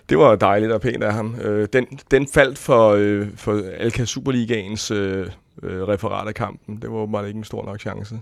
[0.10, 1.36] det var dejligt og pænt af ham.
[1.42, 5.28] Øh, den, den faldt for, øh, for Alka Superligaens øh,
[5.64, 6.82] øh, referat af kampen.
[6.82, 8.16] Det var åbenbart ikke en stor nok chance.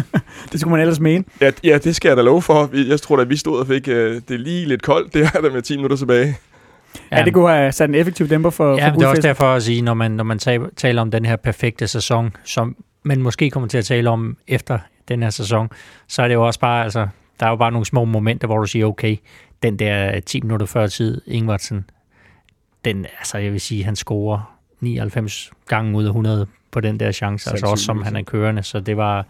[0.52, 1.24] det skulle man ellers mene.
[1.40, 2.70] Ja, ja, det skal jeg da love for.
[2.88, 5.14] Jeg tror da, vi stod og fik øh, det lige lidt koldt.
[5.14, 6.36] Det er der med 10 minutter tilbage.
[7.10, 9.22] Ja, ja det kunne have sat en effektiv dæmper for, ja, for det er også
[9.22, 10.38] derfor at sige, når man, når man
[10.76, 14.78] taler om den her perfekte sæson, som man måske kommer til at tale om efter
[15.08, 15.68] den her sæson,
[16.08, 17.06] så er det jo også bare, altså,
[17.40, 19.16] der er jo bare nogle små momenter, hvor du siger, okay,
[19.62, 21.84] den der 10 minutter før tid, Ingvartsen,
[22.84, 27.12] den, altså jeg vil sige, han scorer 99 gange ud af 100 på den der
[27.12, 29.26] chance, altså også som han er kørende, så det var,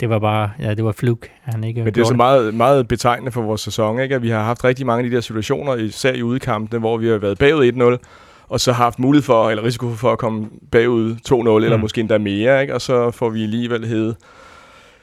[0.00, 2.88] det var bare, ja, det var fluk, han ikke Men det er så meget, meget
[2.88, 4.14] betegnende for vores sæson, ikke?
[4.14, 7.08] at vi har haft rigtig mange af de der situationer, især i udkampene, hvor vi
[7.08, 8.06] har været bagud 1-0,
[8.48, 11.64] og så har haft mulighed for, eller risiko for at komme bagud 2-0, mm.
[11.64, 12.74] eller måske endda mere, ikke?
[12.74, 14.16] og så får vi alligevel hævet,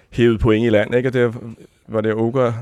[0.10, 1.10] hævet point i land, ikke?
[1.10, 1.36] og det
[1.88, 2.54] var det Oger,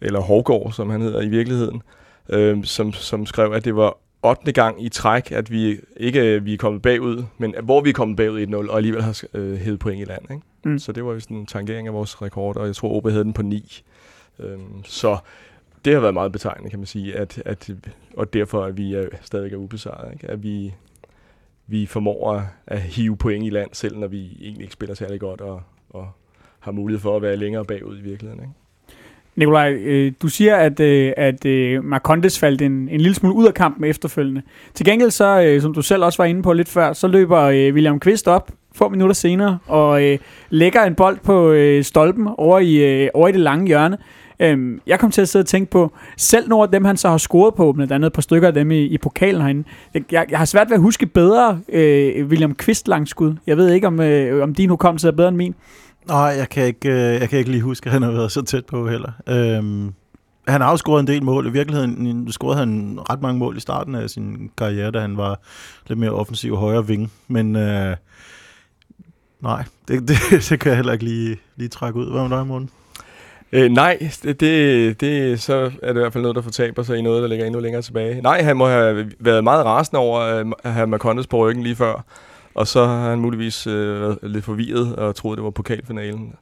[0.00, 1.82] eller Hårgård, som han hedder i virkeligheden,
[2.28, 4.52] øh, som, som skrev, at det var 8.
[4.52, 8.16] gang i træk, at vi ikke vi er kommet bagud, men hvor vi er kommet
[8.16, 10.22] bagud 1-0, og alligevel har øh, hævet point i land.
[10.30, 10.42] Ikke?
[10.66, 10.78] Mm.
[10.78, 13.24] Så det var jo sådan en tangering af vores rekord, og jeg tror, OB havde
[13.24, 13.82] den på 9.
[14.38, 15.18] Øhm, så
[15.84, 17.70] det har været meget betegnende, kan man sige, at, at,
[18.16, 20.12] og derfor at vi er, stadig er ubesejret.
[20.12, 20.30] Ikke?
[20.30, 20.74] At vi,
[21.66, 25.40] vi formår at hive point i land, selv når vi egentlig ikke spiller særlig godt,
[25.40, 26.08] og, og
[26.60, 28.42] har mulighed for at være længere bagud i virkeligheden.
[28.42, 28.54] Ikke?
[29.36, 33.46] Nikolaj, øh, du siger, at, øh, at øh, Marcondes faldt en, en lille smule ud
[33.46, 34.42] af kampen efterfølgende.
[34.74, 37.40] Til gengæld, så, øh, som du selv også var inde på lidt før, så løber
[37.40, 40.18] øh, William Kvist op få minutter senere og øh,
[40.50, 43.98] lægger en bold på øh, stolpen over i, øh, over i det lange hjørne.
[44.40, 47.08] Øhm, jeg kom til at sidde og tænke på, selv nogle af dem, han så
[47.08, 49.64] har scoret på, blandt andet et par stykker af dem i, i pokalen herinde.
[49.94, 53.34] Jeg, jeg har svært ved at huske bedre øh, William Kvist langskud.
[53.46, 55.54] Jeg ved ikke, om, øh, om din hukommelse er bedre end min.
[56.08, 58.42] Nej, jeg kan ikke, øh, jeg kan ikke lige huske, at han har været så
[58.42, 59.12] tæt på heller.
[59.26, 59.92] Øhm,
[60.48, 61.46] han har jo scoret en del mål.
[61.46, 65.16] I virkeligheden mm, scorede han ret mange mål i starten af sin karriere, da han
[65.16, 65.40] var
[65.88, 67.12] lidt mere offensiv højre ving.
[67.28, 67.96] Men øh,
[69.46, 70.16] nej, det, det,
[70.48, 72.10] det kan jeg heller ikke lige, lige trække ud.
[72.10, 72.70] Hvad med dig, Morten?
[73.52, 76.98] Øh, nej, det, det, det, så er det i hvert fald noget, der fortaber sig
[76.98, 78.22] i noget, der ligger endnu længere tilbage.
[78.22, 80.20] Nej, han må have været meget rasende over
[80.64, 82.04] at have Marcondes på ryggen lige før.
[82.54, 86.32] Og så har han muligvis øh, været lidt forvirret og troede, det var pokalfinalen.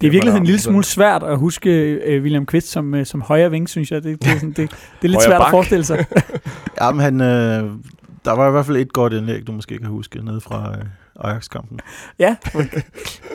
[0.00, 3.20] Det er virkelig en lille smule svært at huske uh, William Kvist som, uh, som
[3.20, 4.02] højre ving, synes jeg.
[4.02, 4.70] Det, det, er, sådan, det,
[5.02, 5.46] det er lidt svært bak.
[5.46, 6.06] at forestille sig.
[6.80, 7.70] Jamen, han, øh,
[8.24, 10.84] der var i hvert fald et godt indlæg, du måske kan huske, nede fra øh,
[11.20, 11.80] Ajax-kampen.
[12.18, 12.36] Ja.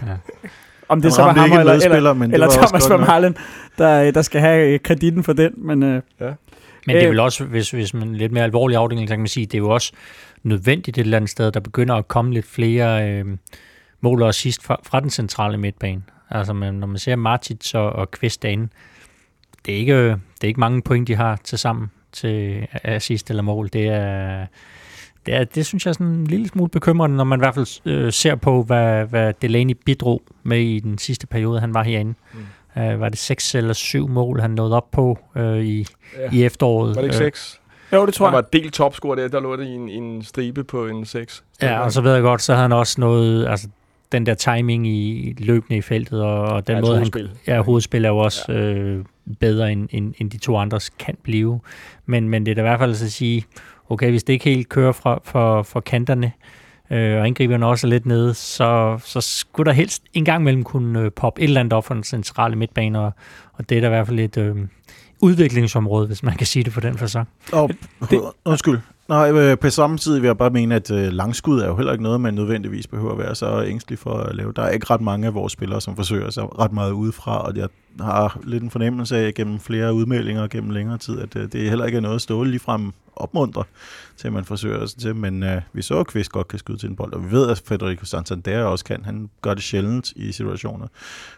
[0.08, 0.18] ja.
[0.90, 3.38] Om det så var ham eller, eller, men eller Thomas van Halen,
[3.78, 5.54] der, der skal have øh, kreditten for den.
[5.58, 6.26] Men, øh, ja.
[6.88, 9.28] men det er vel også, hvis, hvis man lidt mere alvorlig afdeling, så kan man
[9.28, 9.94] sige, det er jo også
[10.44, 13.26] nødvendigt et eller andet sted, der begynder at komme lidt flere øh,
[14.02, 16.02] mål og sidst fra, fra den centrale midtbane.
[16.30, 18.68] Altså, man, når man ser Martins og, og Kvist derinde,
[19.66, 23.44] det er, ikke, det er ikke mange point, de har til sammen til assist eller
[23.44, 23.70] mål.
[23.74, 24.46] Det er,
[25.26, 27.56] det, er, det synes jeg er sådan en lille smule bekymrende, når man i hvert
[27.56, 31.84] fald øh, ser på, hvad, hvad Delaney bidrog med i den sidste periode, han var
[31.84, 32.14] herinde.
[32.34, 32.40] Mm.
[32.76, 36.30] Uh, var det seks eller syv mål, han nåede op på uh, i, ja.
[36.32, 36.96] i efteråret?
[36.96, 37.60] Var det ikke seks?
[37.94, 38.32] Jo, det tror jeg.
[38.32, 41.44] Han var delt topscorer der, der lå det i en, en stribe på en 6.
[41.62, 43.68] Ja, og så ved jeg godt, så havde han også noget, altså
[44.12, 47.28] den der timing i løbende i feltet, og, og den ja, måde, hovedspil.
[47.28, 47.56] han...
[47.56, 48.60] Ja, hovedspil er jo også ja.
[48.60, 49.06] øh,
[49.40, 51.60] bedre, end, end, end de to andres kan blive.
[52.06, 53.46] Men, men det er da i hvert fald at sige,
[53.90, 56.32] okay, hvis det ikke helt kører fra, for, for kanterne,
[56.92, 60.64] øh, og angriberne også er lidt nede, så, så skulle der helst en gang imellem
[60.64, 63.12] kunne øh, poppe et eller andet op for den centrale midtbane, og,
[63.54, 64.56] og det er da i hvert fald et øh,
[65.22, 67.28] udviklingsområde, hvis man kan sige det på den fasong.
[67.52, 67.70] Og,
[68.10, 68.80] det, undskyld.
[69.10, 71.92] Nej, øh, på samme tid vil jeg bare mene, at øh, langskud er jo heller
[71.92, 74.54] ikke noget, man nødvendigvis behøver at være så ængstelig for at lave.
[74.56, 77.56] Der er ikke ret mange af vores spillere, som forsøger sig ret meget udefra, og
[77.56, 77.70] jeg
[78.00, 81.86] har lidt en fornemmelse af gennem flere udmeldinger gennem længere tid, at øh, det heller
[81.86, 83.64] ikke er noget at stå ligefrem opmuntre
[84.18, 85.16] til, at man forsøger sig til.
[85.16, 87.50] Men øh, vi så, at Kvist godt kan skyde til en bold, og vi ved,
[87.50, 89.06] at Federico Santander også kan.
[89.06, 90.88] Han gør det sjældent i situationer,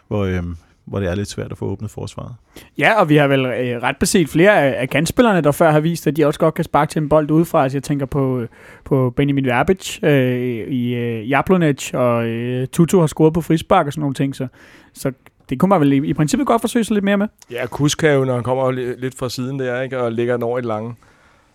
[0.08, 0.42] hvor, øh,
[0.84, 2.34] hvor det er lidt svært at få åbnet forsvaret.
[2.78, 5.80] Ja, og vi har vel øh, ret beset flere af, af kantspillerne, der før har
[5.80, 7.62] vist, at de også godt kan sparke til en bold udefra.
[7.62, 8.46] Altså, jeg tænker på,
[8.84, 13.92] på Benjamin Verbic øh, i øh, Jablonec, og øh, Tutu har scoret på frispark og
[13.92, 14.36] sådan nogle ting.
[14.36, 14.46] Så,
[14.92, 15.12] så
[15.50, 17.26] det kunne man vel i, i princippet godt forsøge sig lidt mere med.
[17.50, 20.42] Ja, Kusk kan jo, når han kommer lidt fra siden der, ikke, og lægger den
[20.42, 20.94] over i lange.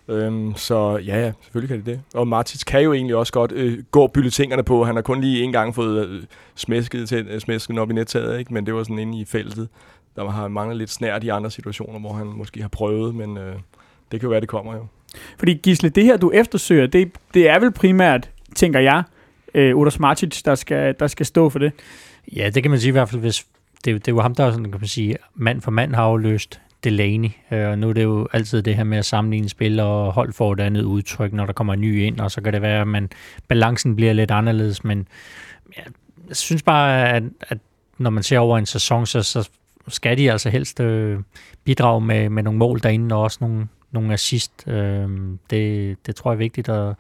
[0.10, 2.20] Øhm, så ja, ja, selvfølgelig kan det det.
[2.20, 4.84] Og Martins kan jo egentlig også godt øh, gå og tingene på.
[4.84, 6.24] Han har kun lige en gang fået øh,
[6.56, 8.54] smæsket, til, øh, smæsket op i nettaget, ikke?
[8.54, 9.70] men det var sådan inde i feltet.
[10.16, 13.56] Der har manglet lidt snært i andre situationer, hvor han måske har prøvet, men øh,
[14.12, 14.86] det kan jo være, det kommer jo.
[15.38, 19.04] Fordi Gisle, det her du eftersøger, det, det er vel primært, tænker jeg,
[19.54, 21.72] øh, Udas Martic, der skal, der skal stå for det?
[22.36, 23.46] Ja, det kan man sige i hvert fald, hvis
[23.86, 27.30] det, det var ham, der sådan, kan man sige, mand for mand har afløst Delaney.
[27.52, 30.34] Øh, og nu er det jo altid det her med at sammenligne spil og hold
[30.34, 32.82] for et andet udtryk, når der kommer en ny ind, og så kan det være,
[32.82, 33.10] at man,
[33.48, 35.08] balancen bliver lidt anderledes, men
[36.28, 37.58] jeg synes bare, at, at
[37.98, 39.50] når man ser over en sæson, så, så
[39.88, 41.20] skal de altså helst øh,
[41.64, 44.68] bidrage med, med nogle mål derinde, og også nogle, nogle assist.
[44.68, 45.10] Øh,
[45.50, 46.96] det, det tror jeg er vigtigt, og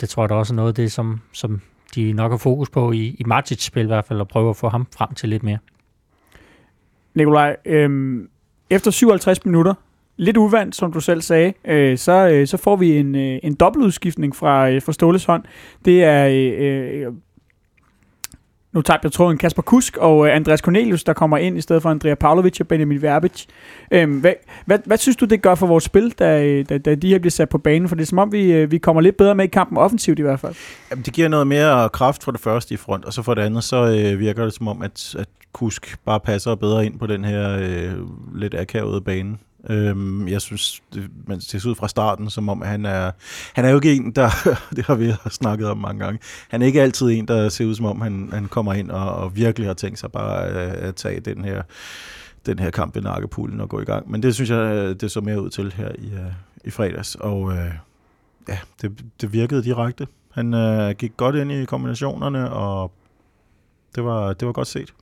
[0.00, 1.60] det tror jeg da også er noget af det, som, som
[1.94, 4.56] de nok har fokus på i, i Martits spil i hvert fald, og prøve at
[4.56, 5.58] få ham frem til lidt mere.
[7.14, 8.20] Nikolaj, øh,
[8.70, 9.74] efter 57 minutter,
[10.16, 13.54] lidt uvandt, som du selv sagde, øh, så, øh, så får vi en, øh, en
[13.54, 15.44] dobbeltudskiftning fra, øh, fra Ståles hånd.
[15.84, 17.12] Det er, øh, øh
[18.72, 21.82] nu tabte jeg tråden, Kasper Kusk og øh, Andreas Cornelius, der kommer ind i stedet
[21.82, 23.46] for Andrea Pavlovic og Benjamin Verbic.
[23.90, 24.32] Øhm, hvad,
[24.66, 27.18] hvad, hvad synes du, det gør for vores spil, da, øh, da, da de her
[27.18, 27.88] bliver sat på banen?
[27.88, 30.18] For det er som om, vi, øh, vi kommer lidt bedre med i kampen offensivt
[30.18, 30.54] i hvert fald.
[30.90, 33.42] Jamen, det giver noget mere kraft for det første i front, og så for det
[33.42, 37.06] andet, så øh, virker det som om, at, at Kusk bare passer bedre ind på
[37.06, 37.92] den her øh,
[38.34, 39.38] lidt akavede bane.
[39.70, 43.10] Øhm, jeg synes, det, man ser ud fra starten, som om han er,
[43.54, 44.30] han er jo ikke en, der,
[44.76, 47.74] det har vi snakket om mange gange, han er ikke altid en, der ser ud
[47.74, 50.94] som om, han, han kommer ind og, og virkelig har tænkt sig bare at, at
[50.94, 51.62] tage den her,
[52.46, 54.10] den her kamp i nakkepullen og gå i gang.
[54.10, 56.32] Men det synes jeg, det så mere ud til her i, øh,
[56.64, 57.70] i fredags, og øh,
[58.48, 60.06] ja, det, det virkede direkte.
[60.32, 62.92] Han øh, gik godt ind i kombinationerne, og
[63.94, 64.94] det var, det var godt set.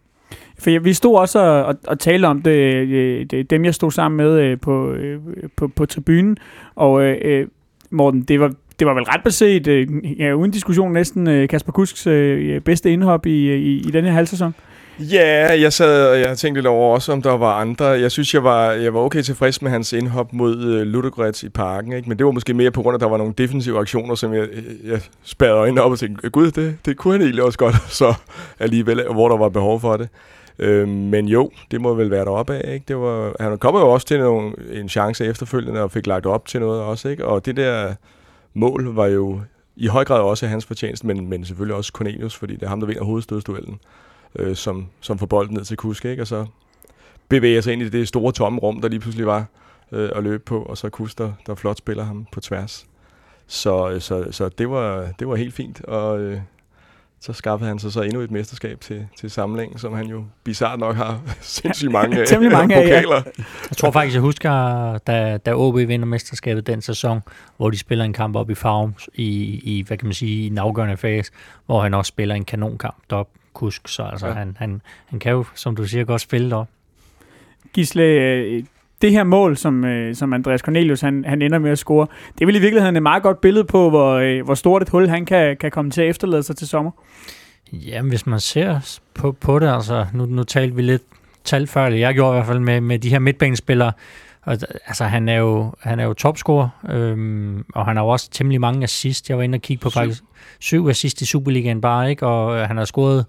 [0.58, 3.90] For vi stod også og, og, og talte om det, øh, det, dem jeg stod
[3.90, 5.20] sammen med øh, på, øh,
[5.56, 6.38] på, på tribunen,
[6.74, 7.48] og øh,
[7.90, 9.68] Morten, det var, det var vel ret beset,
[10.18, 12.04] ja, uden diskussion næsten, Kasper Kusks
[12.64, 14.54] bedste indhop i, i, i denne her halvsæson.
[15.00, 17.84] Ja, jeg sad og jeg tænkte lidt over også, om der var andre.
[17.84, 21.48] Jeg synes, jeg var, jeg var okay tilfreds med hans indhop mod øh, Ludogorets i
[21.48, 21.92] parken.
[21.92, 22.08] Ikke?
[22.08, 24.34] Men det var måske mere på grund af, at der var nogle defensive aktioner, som
[24.34, 27.44] jeg, øh, jeg spærrede øjnene op og tænkte, øh, gud, det, det kunne han egentlig
[27.44, 27.74] også godt.
[28.00, 28.14] Så
[28.58, 30.08] alligevel, hvor der var behov for det.
[30.58, 32.74] Øh, men jo, det må vel være deroppe af.
[32.74, 32.84] Ikke?
[32.88, 36.46] Det var, han kommer jo også til nogle, en chance efterfølgende og fik lagt op
[36.46, 37.08] til noget også.
[37.08, 37.24] Ikke?
[37.26, 37.94] Og det der
[38.54, 39.40] mål var jo
[39.76, 42.80] i høj grad også hans fortjeneste, men, men selvfølgelig også Cornelius, fordi det er ham,
[42.80, 43.78] der vinder hovedstødsduellen,
[44.36, 46.22] øh, som, som får bolden ned til Kusk, ikke?
[46.22, 46.46] og så
[47.28, 49.46] bevæger sig ind i det store tomme rum, der lige pludselig var
[49.92, 52.86] øh, at løbe på, og så Kusk, der, der flot spiller ham på tværs.
[53.46, 56.40] Så, så, så det, var, det var helt fint, og øh,
[57.20, 60.78] så skaffede han sig så endnu et mesterskab til, til samlingen, som han jo bizart
[60.78, 63.16] nok har sindssygt mange, Temmelig mange pokaler.
[63.16, 63.42] Ja.
[63.70, 67.20] Jeg tror faktisk, jeg husker, da, da OB vinder mesterskabet den sæson,
[67.56, 70.46] hvor de spiller en kamp op i Farum i, i, hvad kan man sige, i
[70.46, 71.32] en afgørende fase,
[71.66, 73.28] hvor han også spiller en kanonkamp derop,
[73.59, 74.33] Kusk, så altså ja.
[74.33, 76.68] han, han, han kan jo, som du siger, godt spille derop.
[77.73, 78.62] Gisle, øh,
[79.03, 82.40] det her mål, som, øh, som Andreas Cornelius han, han ender med at score, det
[82.40, 85.09] er vel i virkeligheden et meget godt billede på, hvor, øh, hvor stort et hul
[85.09, 86.90] han kan, kan komme til at efterlade sig til sommer.
[87.73, 91.03] Jamen, hvis man ser på, på det, altså, nu, nu talte vi lidt
[91.44, 93.92] tal før, eller jeg gjorde i hvert fald med, med de her midtbanespillere,
[94.48, 98.30] og, altså, han er jo, han er jo topscorer, øhm, og han har jo også
[98.30, 99.28] temmelig mange assist.
[99.28, 100.00] Jeg var inde og kigge på syv.
[100.00, 100.22] faktisk
[100.58, 102.26] syv assist i Superligaen bare, ikke?
[102.26, 103.26] og han har scoret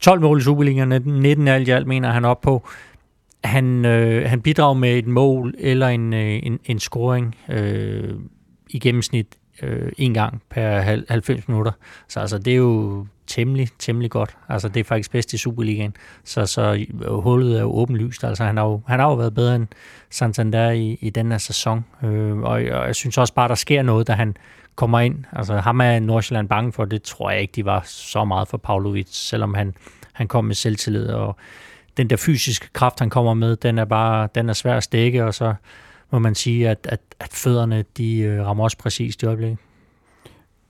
[0.00, 2.68] 12 mål i Superligaen, 19 alt i alt mener han op på
[3.44, 8.14] han, øh, han bidrager med et mål eller en, øh, en, en scoring øh,
[8.70, 9.26] i gennemsnit
[9.62, 11.72] øh, en gang per 90 minutter.
[12.08, 14.36] Så altså, det er jo temmelig, temmelig godt.
[14.48, 15.96] Altså, det er faktisk bedst i Superligaen.
[16.24, 18.24] Så, så øh, hullet er jo åbenlyst.
[18.24, 19.66] Altså, han har jo, han har jo været bedre end
[20.10, 21.84] Santander i, i den her sæson.
[22.02, 24.36] Øh, og, og jeg synes også bare, der sker noget, da han
[24.74, 25.24] kommer ind.
[25.32, 26.84] Altså, ham er Nordsjælland bange for.
[26.84, 29.74] Det tror jeg ikke, de var så meget for Pavlovic, selvom han,
[30.12, 31.08] han kom med selvtillid.
[31.08, 31.36] Og
[31.96, 35.24] den der fysiske kraft, han kommer med, den er bare den er svær at stikke,
[35.24, 35.54] og så
[36.10, 39.58] må man sige, at, at, at fødderne, de øh, rammer også præcis i øjeblikket.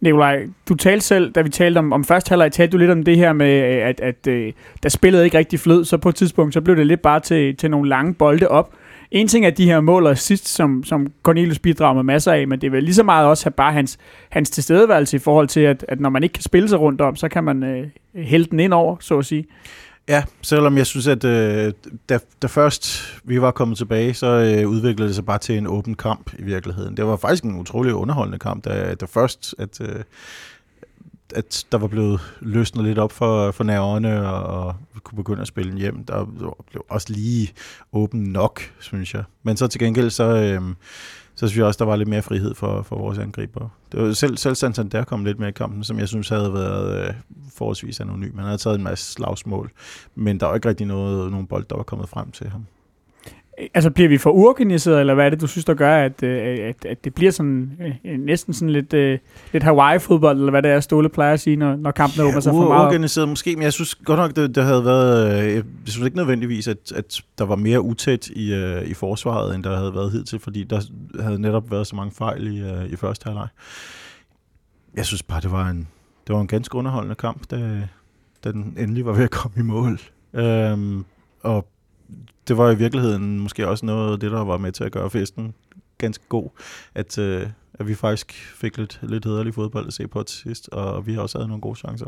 [0.01, 3.03] Nikolaj, du talte selv, da vi talte om, om første halvleg, talte du lidt om
[3.03, 6.09] det her med, øh, at, at, øh, at der spillet ikke rigtig flød, så på
[6.09, 8.74] et tidspunkt, så blev det lidt bare til, til nogle lange bolde op.
[9.11, 12.48] En ting er de her mål og sidst, som, som Cornelius bidrager med masser af,
[12.48, 13.98] men det er vel lige så meget også bare hans,
[14.29, 17.16] hans tilstedeværelse i forhold til, at, at når man ikke kan spille sig rundt om,
[17.16, 19.44] så kan man øh, hælde den ind over, så at sige.
[20.09, 21.73] Ja, selvom jeg synes, at øh,
[22.09, 25.66] da, da først vi var kommet tilbage, så øh, udviklede det sig bare til en
[25.66, 26.97] åben kamp i virkeligheden.
[26.97, 30.03] Det var faktisk en utrolig underholdende kamp, da, da først, at, øh,
[31.35, 35.49] at der var blevet løsnet lidt op for, for nerverne, og, og kunne begynde at
[35.49, 36.05] spille hjem.
[36.05, 36.25] Der
[36.68, 37.53] blev også lige
[37.92, 39.25] åben nok, synes jeg.
[39.42, 40.25] Men så til gengæld, så...
[40.25, 40.61] Øh,
[41.38, 43.68] så synes jeg også, der var lidt mere frihed for, for vores angriber.
[43.92, 47.09] Det var selv, selv Santander kom lidt mere i kampen, som jeg synes havde været
[47.09, 47.14] øh,
[47.55, 48.37] forholdsvis anonym.
[48.37, 49.70] Han havde taget en masse slagsmål,
[50.14, 52.66] men der var ikke rigtig noget, nogen bold, der var kommet frem til ham.
[53.75, 56.68] Altså bliver vi for uorganiseret, eller hvad er det, du synes, der gør, at, øh,
[56.68, 60.62] at, at det bliver sådan øh, øh, næsten sådan lidt, uh, lidt Hawaii-fodbold, eller hvad
[60.62, 63.29] det er, Ståle plejer at sige, når, når kampen ja, åbner sig for meget uorganiseret
[63.29, 66.92] måske, men jeg synes godt nok, det, det havde været, jeg synes ikke nødvendigvis, at,
[66.92, 70.64] at der var mere utæt i, uh, i forsvaret, end der havde været hidtil, fordi
[70.64, 70.81] der
[71.23, 73.49] havde netop været så mange fejl i, uh, i første halvleg.
[74.97, 75.88] Jeg synes bare, det var en,
[76.27, 77.88] det var en ganske underholdende kamp, da,
[78.44, 80.01] da den endelig var ved at komme i mål.
[80.35, 81.05] Øhm,
[81.42, 81.68] og
[82.49, 85.11] det var i virkeligheden måske også noget af det, der var med til at gøre
[85.11, 85.55] festen
[85.99, 86.49] ganske god,
[86.94, 90.68] at, øh, at vi faktisk fik lidt, lidt hederlig fodbold at se på til sidst,
[90.73, 92.07] og vi har også havde nogle gode chancer.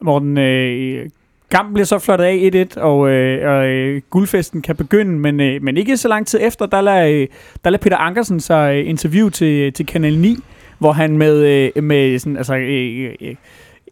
[0.00, 1.10] Morten, øh,
[1.50, 5.62] kampen bliver så flottet af 1-1, og, øh, og øh, guldfesten kan begynde, men, øh,
[5.62, 7.26] men ikke så lang tid efter, der lader, øh,
[7.64, 10.36] der lader Peter Ankersen sig øh, interview til, til Kanal 9,
[10.78, 13.34] hvor han med, øh, med sådan, altså, øh, øh,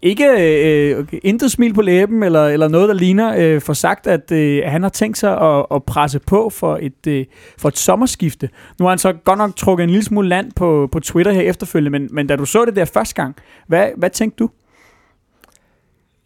[0.03, 4.07] ikke øh, øh, intet smil på læben eller, eller noget, der ligner, øh, for sagt,
[4.07, 7.25] at øh, han har tænkt sig at, at presse på for et, øh,
[7.59, 8.49] for et sommerskifte.
[8.79, 11.43] Nu har han så godt nok trukket en lille smule land på, på Twitter her
[11.43, 13.37] efterfølgende, men, men da du så det der første gang,
[13.67, 14.51] hvad, hvad tænkte du?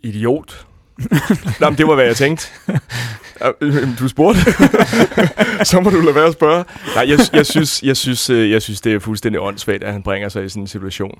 [0.03, 0.67] Idiot.
[1.61, 2.47] Nå, det var, hvad jeg tænkte.
[3.61, 4.41] Øh, du spurgte.
[5.71, 6.65] så må du lade være at spørge.
[6.95, 10.03] Nej, jeg, jeg, synes, jeg, synes, øh, jeg synes, det er fuldstændig åndssvagt, at han
[10.03, 11.19] bringer sig i sådan en situation.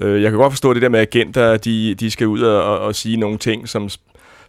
[0.00, 2.94] Øh, jeg kan godt forstå det der med agenter, de, de skal ud og, og
[2.94, 3.88] sige nogle ting, som,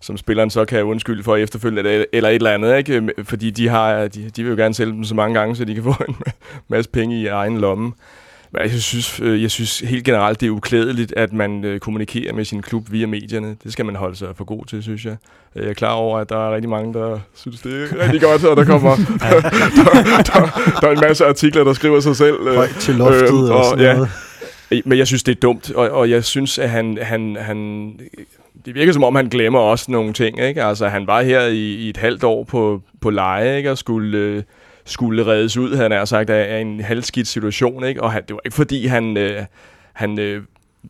[0.02, 3.14] som spilleren så kan undskylde for efterfølgende, eller et eller andet, ikke?
[3.24, 5.74] fordi de, har, de, de vil jo gerne sælge dem så mange gange, så de
[5.74, 6.16] kan få en
[6.68, 7.94] masse penge i egen lomme.
[8.54, 12.34] Men jeg synes, øh, jeg synes helt generelt, det er uklædeligt, at man øh, kommunikerer
[12.34, 13.56] med sin klub via medierne.
[13.64, 15.16] Det skal man holde sig for god til, synes jeg.
[15.56, 18.46] Jeg er klar over, at der er rigtig mange, der synes, det er rigtig godt,
[18.46, 22.56] og der kommer der, der, der, er en masse artikler, der skriver sig selv.
[22.56, 24.06] Højt til loftet øh, og, og sådan ja,
[24.72, 28.00] Øh, men jeg synes, det er dumt, og, og jeg synes, at han, han, han...
[28.66, 30.64] Det virker som om, han glemmer også nogle ting, ikke?
[30.64, 33.72] Altså, han var her i, i et halvt år på, på leje, ikke?
[33.72, 34.44] Og skulle, øh,
[34.86, 38.04] skulle reddes ud, han er sagt, af, en halvskidt situation, ikke?
[38.04, 39.18] Og han, det var ikke fordi, han...
[39.18, 39.44] Øh,
[39.94, 40.44] han øh,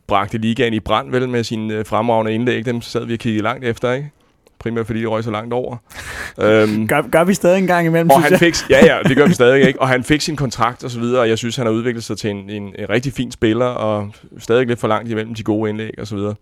[0.06, 2.66] bragte ligaen i brand, vel, med sine øh, fremragende indlæg.
[2.66, 4.10] Dem sad vi og kiggede langt efter, ikke?
[4.62, 5.76] Primært fordi de røg så langt over.
[6.42, 9.26] øhm, gør, gør vi stadig en gang imellem, og han fik, Ja, ja, det gør
[9.26, 9.80] vi stadig, ikke?
[9.80, 12.18] Og han fik sin kontrakt og så videre, og jeg synes, han har udviklet sig
[12.18, 15.70] til en, en, en rigtig fin spiller, og stadig lidt for langt imellem de gode
[15.70, 16.34] indlæg og så videre.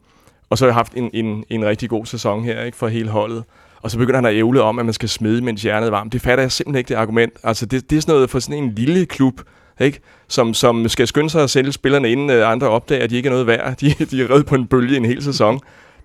[0.50, 2.76] Og så har jeg haft en, en, en rigtig god sæson her, ikke?
[2.76, 3.44] For hele holdet.
[3.82, 6.12] Og så begynder han at ævle om, at man skal smide, mens hjernet er varmt.
[6.12, 7.32] Det fatter jeg simpelthen ikke, det argument.
[7.42, 9.40] Altså, det, det er sådan noget for sådan en lille klub,
[9.80, 10.00] ikke?
[10.28, 13.26] Som, som skal skynde sig at sælge spillerne, inden uh, andre opdager, at de ikke
[13.26, 13.76] er noget værd.
[13.80, 15.60] De, de er reddet på en bølge en hel sæson.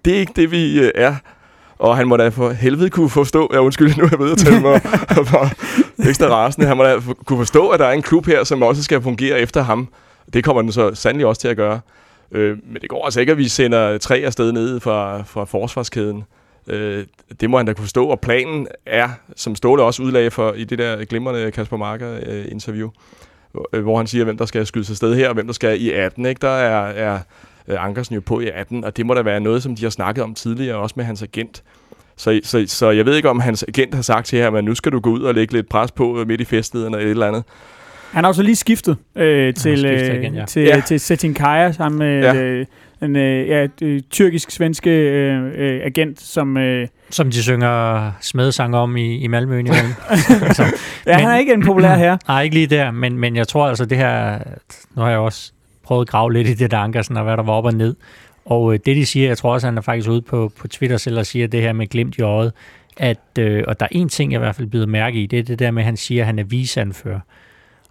[0.06, 1.16] Det er ikke det, vi uh, er.
[1.80, 4.38] Og han må da for helvede kunne forstå, ja undskyld, nu er jeg ved at
[4.38, 4.82] tale mig
[6.10, 8.84] ekstra rasende, han må da kunne forstå, at der er en klub her, som også
[8.84, 9.88] skal fungere efter ham.
[10.34, 11.80] Det kommer den så sandelig også til at gøre.
[12.32, 16.24] Øh, men det går altså ikke, at vi sender tre afsted ned fra, fra forsvarskæden.
[16.68, 17.06] Øh,
[17.40, 20.64] det må han da kunne forstå, og planen er, som Ståle også udlagde for i
[20.64, 22.90] det der glimrende Kasper Marker-interview,
[23.56, 25.54] øh, øh, hvor han siger, hvem der skal skyde sig sted her, og hvem der
[25.54, 26.26] skal i 18.
[26.26, 26.40] Ikke?
[26.40, 27.20] Der er, er
[27.68, 29.90] øh, Ankersen jo på i 18, og det må da være noget, som de har
[29.90, 31.64] snakket om tidligere, også med hans agent.
[32.18, 34.76] Så, så, så jeg ved ikke, om hans agent har sagt til ham, at nu
[34.76, 37.10] skal du gå ud og lægge lidt pres på øh, midt i festet eller et
[37.10, 37.44] eller andet.
[38.12, 40.46] Han har også lige skiftet øh, til, skiftet igen, ja.
[40.46, 40.80] til, ja.
[40.80, 42.36] til Setin Kaya sammen med ja.
[42.36, 42.66] øh,
[43.02, 46.58] en øh, ja, øh, tyrkisk-svenske øh, øh, agent, som...
[46.58, 49.92] Øh, Som de synger smedesanger om i, i Malmø indimellem.
[50.54, 50.70] så, ja,
[51.06, 52.18] Men- han er ikke en populær her.
[52.28, 54.40] Nej, ikke lige der, men, men jeg tror altså det her,
[54.96, 55.52] nu har jeg også
[55.86, 57.96] prøvet at grave lidt i det der Ankersen og hvad der var op og ned.
[58.46, 60.98] Og øh, det de siger, jeg tror også, han er faktisk ude på, på Twitter
[60.98, 62.52] selv og siger det her med glimt i øjet,
[62.98, 65.40] at, øh, og der er en ting, jeg i hvert fald byder mærke i, det
[65.40, 67.20] er det der med, at han siger, at han er viseanfører.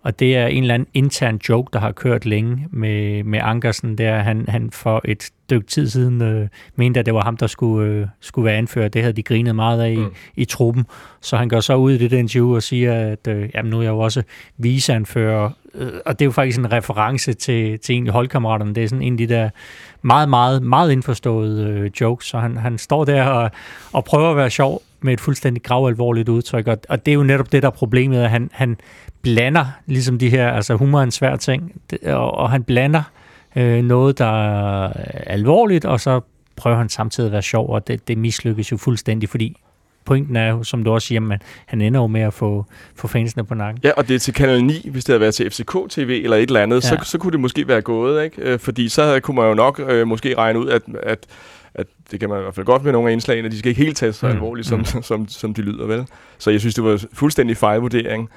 [0.03, 3.99] Og det er en eller anden intern joke, der har kørt længe med, med Ankersen
[3.99, 4.19] der.
[4.19, 7.89] Han, han for et stykke tid siden øh, mente, at det var ham, der skulle,
[7.91, 8.89] øh, skulle være anfører.
[8.89, 10.13] Det havde de grinet meget af i, Mm.
[10.37, 10.85] i truppen.
[11.21, 13.79] Så han går så ud i det der interview og siger, at øh, jamen, nu
[13.79, 14.23] er jeg jo også
[14.59, 15.51] viseanfører.
[15.75, 18.75] Øh, og det er jo faktisk en reference til, til egentlig holdkammeraterne.
[18.75, 19.51] Det er sådan en af de der
[20.03, 22.27] meget, meget, meget indforståede øh, jokes.
[22.27, 23.51] Så han, han står der og,
[23.93, 26.67] og prøver at være sjov med et fuldstændig gravalvorligt udtryk.
[26.67, 28.77] Og, og det er jo netop det, der er problemet, at han, han
[29.23, 33.03] blander ligesom de her, altså humor er en svær ting, og, og han blander
[33.57, 34.93] øh, noget, der er
[35.27, 36.21] alvorligt, og så
[36.57, 39.57] prøver han samtidig at være sjov, og det, det mislykkes jo fuldstændig, fordi
[40.05, 43.09] pointen er jo, som du også siger, at han ender jo med at få, få
[43.09, 43.81] fansene på nakken.
[43.85, 46.43] Ja, og det er til Kanal 9, hvis det havde været til FCK-TV eller et
[46.43, 46.81] eller andet, ja.
[46.89, 48.43] Så, så kunne det måske være gået, ikke?
[48.43, 51.27] Øh, Fordi så havde- kunne man jo nok øh, måske regne ud, at, at,
[51.75, 53.83] at det kan man i hvert fald godt med nogle af indslagene, de skal ikke
[53.85, 54.33] helt tage så Mm.
[54.33, 56.07] alvorligt, som, som, som de lyder, vel?
[56.39, 58.29] Så jeg synes, det var fuldstændig fejlvurdering.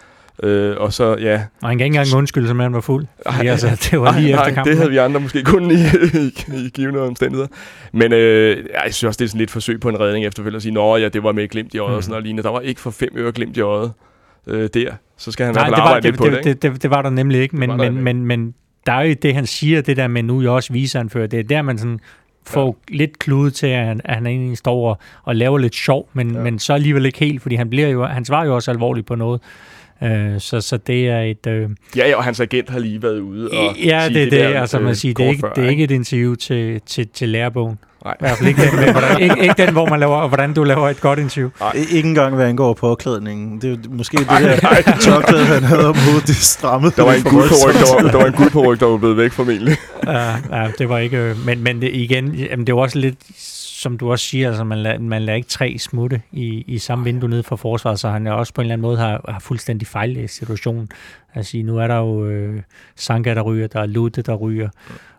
[0.43, 1.41] Øh, og så, ja...
[1.61, 3.05] Og han kan ikke engang undskylde, som han var fuld.
[3.25, 4.71] Ej, altså, det var lige nej, efter nej, kampen.
[4.71, 5.73] det havde vi andre måske kun i,
[6.23, 7.47] i, i givende omstændigheder.
[7.91, 10.61] Men øh, jeg synes også, det er sådan lidt forsøg på en redning efterfølgende at
[10.63, 11.93] sige, nå ja, det var med glimt i øjet mm.
[11.93, 12.01] og Mm.
[12.01, 12.43] sådan noget lignende.
[12.43, 13.91] Der var ikke for fem øre glimt i øjet
[14.47, 14.91] øh, der.
[15.17, 16.61] Så skal han i Nej, hvert det fald var, arbejde det, lidt på det, det,
[16.63, 18.53] det, det, det var der nemlig ikke, men, men, men, men
[18.85, 21.43] der er jo det, han siger, det der med nu jeg også viseanfører, det er
[21.43, 21.99] der, man sådan
[22.47, 22.95] får ja.
[22.95, 26.31] lidt klude til, at han, at han egentlig står og, og laver lidt sjov, men,
[26.35, 26.41] ja.
[26.41, 29.15] men så alligevel ikke helt, fordi han, bliver jo, han svarer jo også alvorligt på
[29.15, 29.41] noget.
[30.03, 31.47] Øh, så, så det er et...
[31.47, 34.29] Øh, Ja, ja, og hans agent har lige været ude og ja, sige det er
[34.29, 36.35] det, der, altså øh, man siger, det er, ikke, før, det er ikke et interview
[36.35, 37.79] til, til, til lærebogen.
[38.05, 38.13] Nej.
[38.13, 40.63] I hvert fald ikke den, med, hvordan, ikke, ikke den, hvor man laver, hvordan du
[40.63, 41.49] laver et godt interview.
[41.75, 43.61] I- Ikke engang, hvad angår påklædningen.
[43.61, 46.93] Det er måske det der tørklæde, han havde om hovedet, det strammede.
[46.95, 47.97] Der var en for guldpåryg, voldsomt.
[47.99, 49.75] der, var, der var en guldpåryg, der var blevet væk formentlig.
[50.07, 51.17] ja, ja, det var ikke...
[51.17, 53.15] øh, Men, men det, igen, jamen, det var også lidt,
[53.77, 57.03] som du også siger, altså man, lader, man lader ikke tre smutte i, i samme
[57.03, 59.39] vindue nede for forsvaret, så han er også på en eller anden måde har, har
[59.39, 60.89] fuldstændig fejllæst situationen.
[61.35, 62.61] Altså, nu er der jo øh,
[62.95, 64.69] Sanka, der ryger, der er Lutte, der ryger,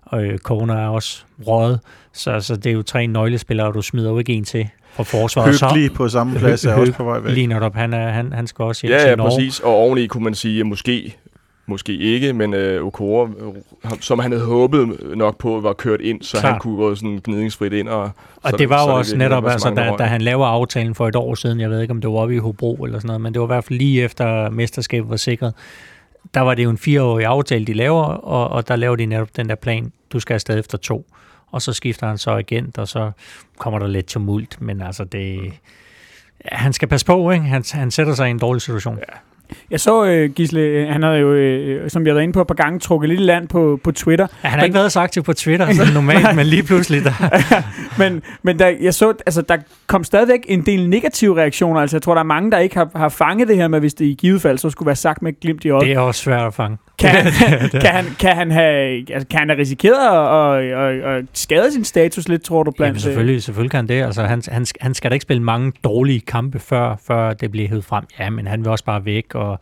[0.02, 1.80] og øh, Kona er også røget,
[2.12, 5.02] så, så det er jo tre nøglespillere, og du smider jo ikke en til fra
[5.02, 5.54] forsvaret.
[5.58, 7.34] Så Hyggelig på samme plads er også på vej væk.
[7.34, 9.30] lige netop, han, er, han, han skal også hjem Ja, til ja, Norge.
[9.30, 9.60] præcis.
[9.60, 11.16] Og oveni kunne man sige, at måske,
[11.68, 13.28] måske ikke, men øh, Okora,
[14.00, 16.52] som han havde håbet nok på, var kørt ind, så Klart.
[16.52, 17.88] han kunne gå sådan gnidningsfrit ind.
[17.88, 18.10] Og,
[18.42, 21.08] Og så, det var jo også virkelig netop, altså, da, da han laver aftalen for
[21.08, 23.20] et år siden, jeg ved ikke, om det var oppe i Hobro eller sådan noget,
[23.20, 25.54] men det var i hvert fald lige efter mesterskabet var sikret,
[26.34, 29.36] der var det jo en fireårig aftale, de laver, og, og der laver de netop
[29.36, 31.06] den der plan, du skal afsted efter to.
[31.50, 33.10] Og så skifter han så agent, og så
[33.58, 35.52] kommer der lidt tumult, men altså det...
[36.44, 37.44] Ja, han skal passe på, ikke?
[37.44, 38.98] Han, han sætter sig i en dårlig situation.
[38.98, 39.18] Ja.
[39.70, 42.46] Jeg så øh, Gisle, øh, han havde jo, øh, som jeg været inde på et
[42.46, 44.26] par gange, trukket lidt land på, på Twitter.
[44.44, 47.12] Ja, han har ikke været så aktiv på Twitter som normalt, men lige pludselig der...
[48.02, 51.80] men men der, jeg så, altså, der kom stadigvæk en del negative reaktioner.
[51.80, 53.94] Altså, jeg tror, der er mange, der ikke har, har fanget det her med, hvis
[53.94, 55.86] det i givet fald så skulle være sagt med glimt i øjet.
[55.86, 56.76] Det er også svært at fange.
[56.98, 57.10] Kan,
[57.82, 61.72] kan, han, kan, han have, altså, kan han have risikeret at, at, at, at skade
[61.72, 62.70] sin status lidt, tror du?
[62.70, 64.02] Blandt, Jamen selvfølgelig, selvfølgelig kan han det.
[64.02, 67.68] Altså, han, han, han skal da ikke spille mange dårlige kampe, før, før det bliver
[67.68, 68.04] hævet frem.
[68.18, 69.60] Ja, men han vil også bare væk, og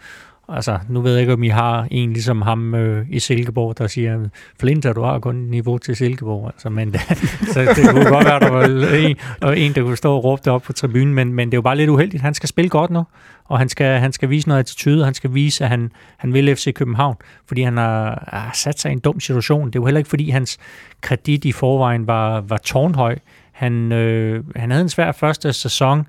[0.49, 3.86] Altså, nu ved jeg ikke, om I har en ligesom ham øh, i Silkeborg, der
[3.86, 4.28] siger,
[4.61, 6.47] Flinter, du har kun niveau til Silkeborg.
[6.47, 6.94] Altså, men
[7.53, 8.64] så det kunne godt være, der var
[9.09, 11.55] en, og en, der kunne stå og råbe det op på tribunen, men, men det
[11.55, 12.22] er jo bare lidt uheldigt.
[12.22, 13.05] Han skal spille godt nu,
[13.44, 16.57] og han skal, han skal vise noget attitude, han skal vise, at han, han vil
[16.57, 17.16] FC København,
[17.47, 19.66] fordi han har, har sat sig i en dum situation.
[19.66, 20.59] Det er jo heller ikke, fordi hans
[21.01, 23.18] kredit i forvejen var, var tårnhøj.
[23.53, 26.07] Han, øh, han havde en svær første sæson.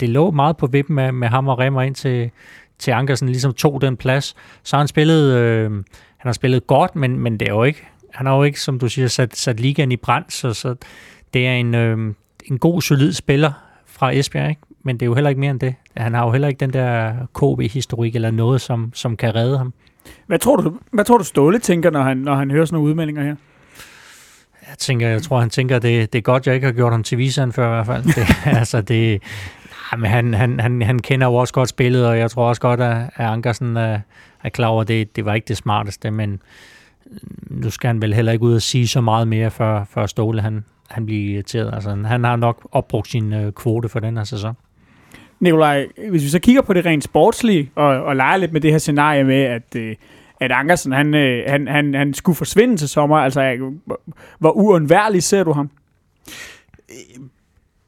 [0.00, 1.94] Det lå meget på vippen med, med ham og Remmer ind
[2.80, 4.34] til, Ankersen ligesom tog den plads.
[4.62, 8.26] Så han spillet, øh, han har spillet godt, men, men det er jo ikke, han
[8.26, 10.74] har jo ikke, som du siger, sat, sat ligaen i brand, så, så
[11.34, 12.14] det er en, øh,
[12.44, 13.52] en god, solid spiller
[13.86, 14.62] fra Esbjerg, ikke?
[14.82, 15.74] men det er jo heller ikke mere end det.
[15.96, 19.72] Han har jo heller ikke den der KB-historik eller noget, som, som kan redde ham.
[20.26, 22.88] Hvad tror du, hvad tror du Ståle tænker, når han, når han hører sådan nogle
[22.88, 23.36] udmeldinger her?
[24.68, 27.02] Jeg tænker, jeg tror, han tænker, det, det er godt, jeg ikke har gjort ham
[27.02, 28.04] til viseren før i hvert fald.
[28.04, 28.26] Det,
[28.58, 29.22] altså, det,
[29.98, 32.80] men han, han, han, han kender jo også godt spillet, og jeg tror også godt,
[32.80, 34.00] at, at Ankersen er,
[34.44, 36.42] er klar over, at det, det var ikke det smarteste, men
[37.50, 40.40] nu skal han vel heller ikke ud og sige så meget mere, før, før Ståle
[40.42, 41.74] han, han bliver irriteret.
[41.74, 44.54] Altså, han har nok opbrugt sin øh, kvote for den her sæson.
[45.40, 48.70] Nikolaj, hvis vi så kigger på det rent sportslige, og, og leger lidt med det
[48.70, 49.96] her scenarie med, at, øh,
[50.40, 53.16] at Ankersen, han, øh, han, han, han skulle forsvinde til sommer.
[53.16, 54.00] Altså, øh, hvor-
[54.38, 55.70] hvor uundværlig ser du ham?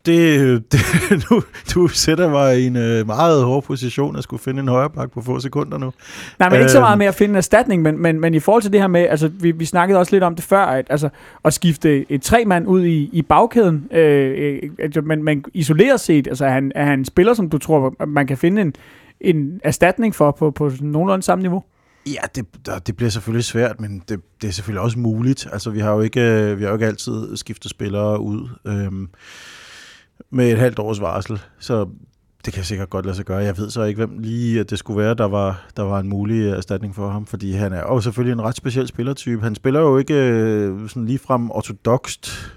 [0.07, 0.81] Det, det,
[1.31, 1.43] du,
[1.75, 5.11] du sætter mig i en øh, meget hård position at skulle finde en højre bak
[5.13, 5.93] på få sekunder nu.
[6.39, 6.83] Nej, men ikke så Øhm.
[6.83, 9.01] meget med at finde en erstatning, men, men, men i forhold til det her med,
[9.01, 11.09] altså vi, vi snakkede også lidt om det før, at, altså,
[11.45, 16.01] at skifte et tre mand ud i, i bagkæden, øh, øh, altså, men, men isoleret
[16.01, 18.75] set, altså er han, er han en spiller, som du tror, man kan finde en,
[19.21, 21.65] en erstatning for på, på nogenlunde samme niveau?
[22.07, 25.47] Ja, det, der- det bliver selvfølgelig svært, men det, det er selvfølgelig også muligt.
[25.53, 29.09] Altså, vi har jo ikke, øh, vi har jo ikke altid skiftet spillere ud øhm,
[30.31, 31.87] med et halvt års varsel, så
[32.45, 33.39] det kan sikkert godt lade sig gøre.
[33.39, 36.09] Jeg ved så ikke, hvem lige at det skulle være, der var, der var en
[36.09, 39.43] mulig øh, erstatning for ham, fordi han er jo selvfølgelig en ret speciel spillertype.
[39.43, 42.53] Han spiller jo ikke øh, sådan ligefrem ortodokst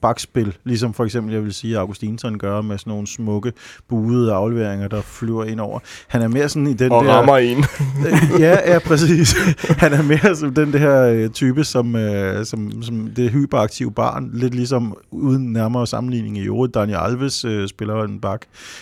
[0.00, 3.52] bakspil, ligesom for eksempel, jeg vil sige, Augustinsson gør med sådan nogle smukke,
[3.88, 5.78] buede afleveringer, der flyver ind over.
[6.08, 7.10] Han er mere sådan i den Og der...
[7.10, 7.58] rammer en.
[8.06, 9.34] Øh, ja, ja, præcis.
[9.82, 14.30] Han er mere som den der øh, type, som, øh, som, som det hyperaktive barn,
[14.32, 16.74] lidt ligesom uden nærmere sammenligning i øvrigt.
[16.74, 18.40] Daniel Alves øh, spiller en bak.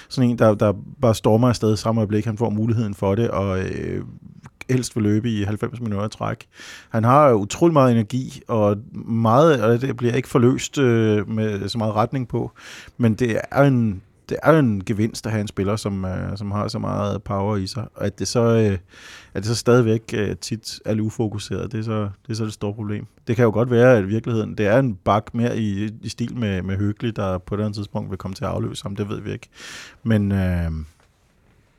[0.08, 0.72] Sådan en, der, der
[1.02, 4.02] bare stormer afsted samme øjeblik, han får muligheden for det, og øh,
[4.72, 6.46] helst vil løbe i 90 minutter træk.
[6.90, 11.78] Han har utrolig meget energi, og meget, og det bliver ikke forløst øh, med så
[11.78, 12.52] meget retning på,
[12.96, 16.36] men det er en det er jo en gevinst at have en spiller, som, øh,
[16.36, 17.88] som har så meget power i sig.
[17.94, 18.78] Og at det så, øh,
[19.34, 22.44] at det så stadigvæk øh, tit er lidt ufokuseret, det er, så, det er så
[22.44, 23.06] det store problem.
[23.26, 26.08] Det kan jo godt være, at i virkeligheden, det er en bak mere i, i
[26.08, 28.82] stil med, med Høgli, der på et eller andet tidspunkt vil komme til at afløse
[28.82, 29.48] ham, det ved vi ikke.
[30.02, 30.70] Men øh,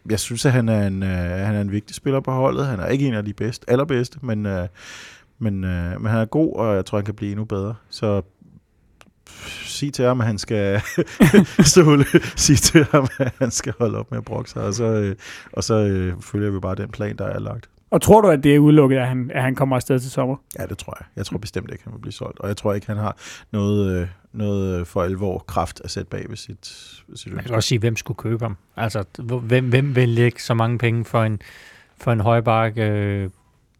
[0.09, 2.67] jeg synes, at han er, en, øh, han er en vigtig spiller på holdet.
[2.67, 4.67] Han er ikke en af de bedste, allerbedste, men, øh,
[5.39, 7.75] men, øh, men han er god, og jeg tror, han kan blive endnu bedre.
[7.89, 8.21] Så
[9.65, 10.81] sig til ham, at han skal
[11.71, 14.83] Ståle, sig til ham, at han skal holde op med at brokke sig, og så,
[14.83, 15.15] øh,
[15.53, 17.69] og så øh, følger vi bare den plan, der er lagt.
[17.93, 20.35] Og tror du, at det er udelukket, at han, at han kommer afsted til sommer?
[20.59, 21.05] Ja, det tror jeg.
[21.15, 23.17] Jeg tror bestemt ikke, han vil blive solgt, og jeg tror ikke, han har
[23.51, 26.65] noget, øh, noget øh, for alvor kraft at sætte bag ved sit,
[27.15, 28.57] sit Man kan også sige, hvem skulle købe ham?
[28.77, 29.03] Altså,
[29.41, 31.41] hvem, hvem vil lægge så mange penge for en,
[31.97, 33.29] for en højbark øh,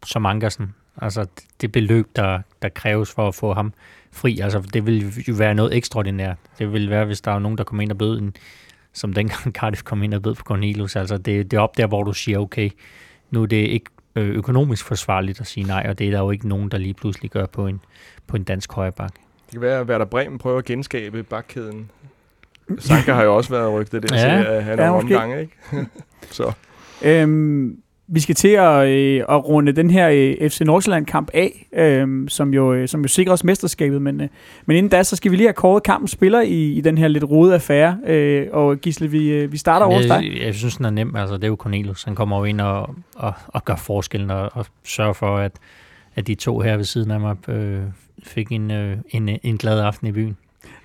[0.06, 0.74] som Ankersen?
[1.02, 1.26] Altså,
[1.60, 3.72] det beløb, der, der kræves for at få ham
[4.12, 6.36] fri, altså, det vil jo være noget ekstraordinært.
[6.58, 8.36] Det vil være, hvis der er nogen, der kommer ind og bød en,
[8.92, 10.96] som dengang Cardiff kom ind og bød på Cornelius.
[10.96, 12.70] Altså, det, det er op der, hvor du siger, okay,
[13.30, 13.90] nu er det ikke
[14.22, 17.30] økonomisk forsvarligt at sige nej, og det er der jo ikke nogen, der lige pludselig
[17.30, 17.80] gør på en,
[18.26, 19.12] på en dansk højbark.
[19.14, 21.90] Det kan være, at Werder Bremen prøver at genskabe bakkæden.
[22.78, 24.36] Sanka har jo også været rygtet den Ja.
[24.36, 24.42] ja.
[24.54, 25.18] til, han Ja, er måske.
[25.18, 25.52] omgang, ikke?
[26.30, 26.52] Så
[27.04, 32.28] Øhm, vi skal til at, øh, at runde den her øh, FC Nordsjælland-kamp af, øh,
[32.28, 34.02] som, jo, øh, som jo sikrer os mesterskabet.
[34.02, 34.28] Men, øh,
[34.66, 37.08] men inden da, så skal vi lige have kåret kampens spiller i, i den her
[37.08, 37.98] lidt rodede affære.
[38.06, 40.30] Øh, og Gisle, vi, øh, vi starter over hos dig.
[40.34, 41.16] jeg, jeg synes, den er nem.
[41.16, 42.04] Altså, det er jo Cornelius.
[42.04, 45.52] Han kommer jo ind og, og, og gør forskellen og, og sørger for, at,
[46.16, 47.82] at de to her ved siden af mig øh,
[48.22, 50.36] fik en, øh, en, en glad aften i byen.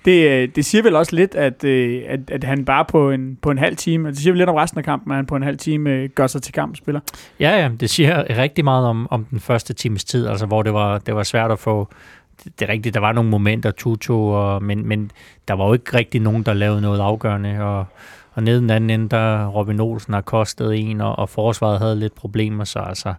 [0.04, 3.38] Det, øh, det siger vel også lidt, at, øh, at, at han bare på en,
[3.42, 5.26] på en halv time, og det siger vel lidt om resten af kampen, at han
[5.26, 7.00] på en halv time øh, gør sig til kampspiller.
[7.40, 10.72] Ja, ja, det siger rigtig meget om, om den første times tid, altså hvor det
[10.72, 11.88] var, det var svært at få...
[12.44, 15.10] Det, det er rigtigt, der var nogle momenter, Tuto, og, men, men
[15.48, 17.84] der var jo ikke rigtig nogen, der lavede noget afgørende, og,
[18.32, 21.98] og nede den anden ende, der Robin Olsen har kostet en, og, og forsvaret havde
[21.98, 23.14] lidt problemer, så altså,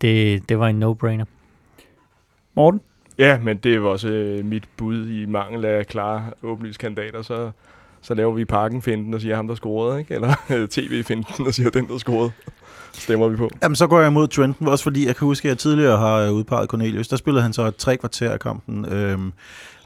[0.00, 1.24] det, det var en no-brainer.
[2.54, 2.80] Morten?
[3.18, 7.50] Ja, men det var også øh, mit bud i mangel af klare åbenlyskandidater, så,
[8.02, 10.14] så laver vi parken-finden og siger ham, der scorede, ikke?
[10.14, 12.32] Eller øh, tv-finden og siger den, der scorede.
[12.92, 13.50] Stemmer vi på.
[13.62, 16.16] Jamen, så går jeg imod Trenten, også fordi jeg kan huske, at jeg tidligere har
[16.16, 17.08] øh, udpeget Cornelius.
[17.08, 19.32] Der spillede han så et tre kvarter af kampen øhm,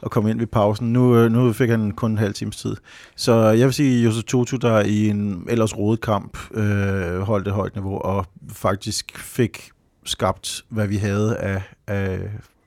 [0.01, 0.93] og kom ind ved pausen.
[0.93, 2.75] Nu, øh, nu fik han kun en halv times tid.
[3.15, 7.53] Så jeg vil sige, Josef Tutu, der i en ellers rodet kamp øh, holdt et
[7.53, 9.69] højt niveau og faktisk fik
[10.05, 12.19] skabt, hvad vi havde af, af,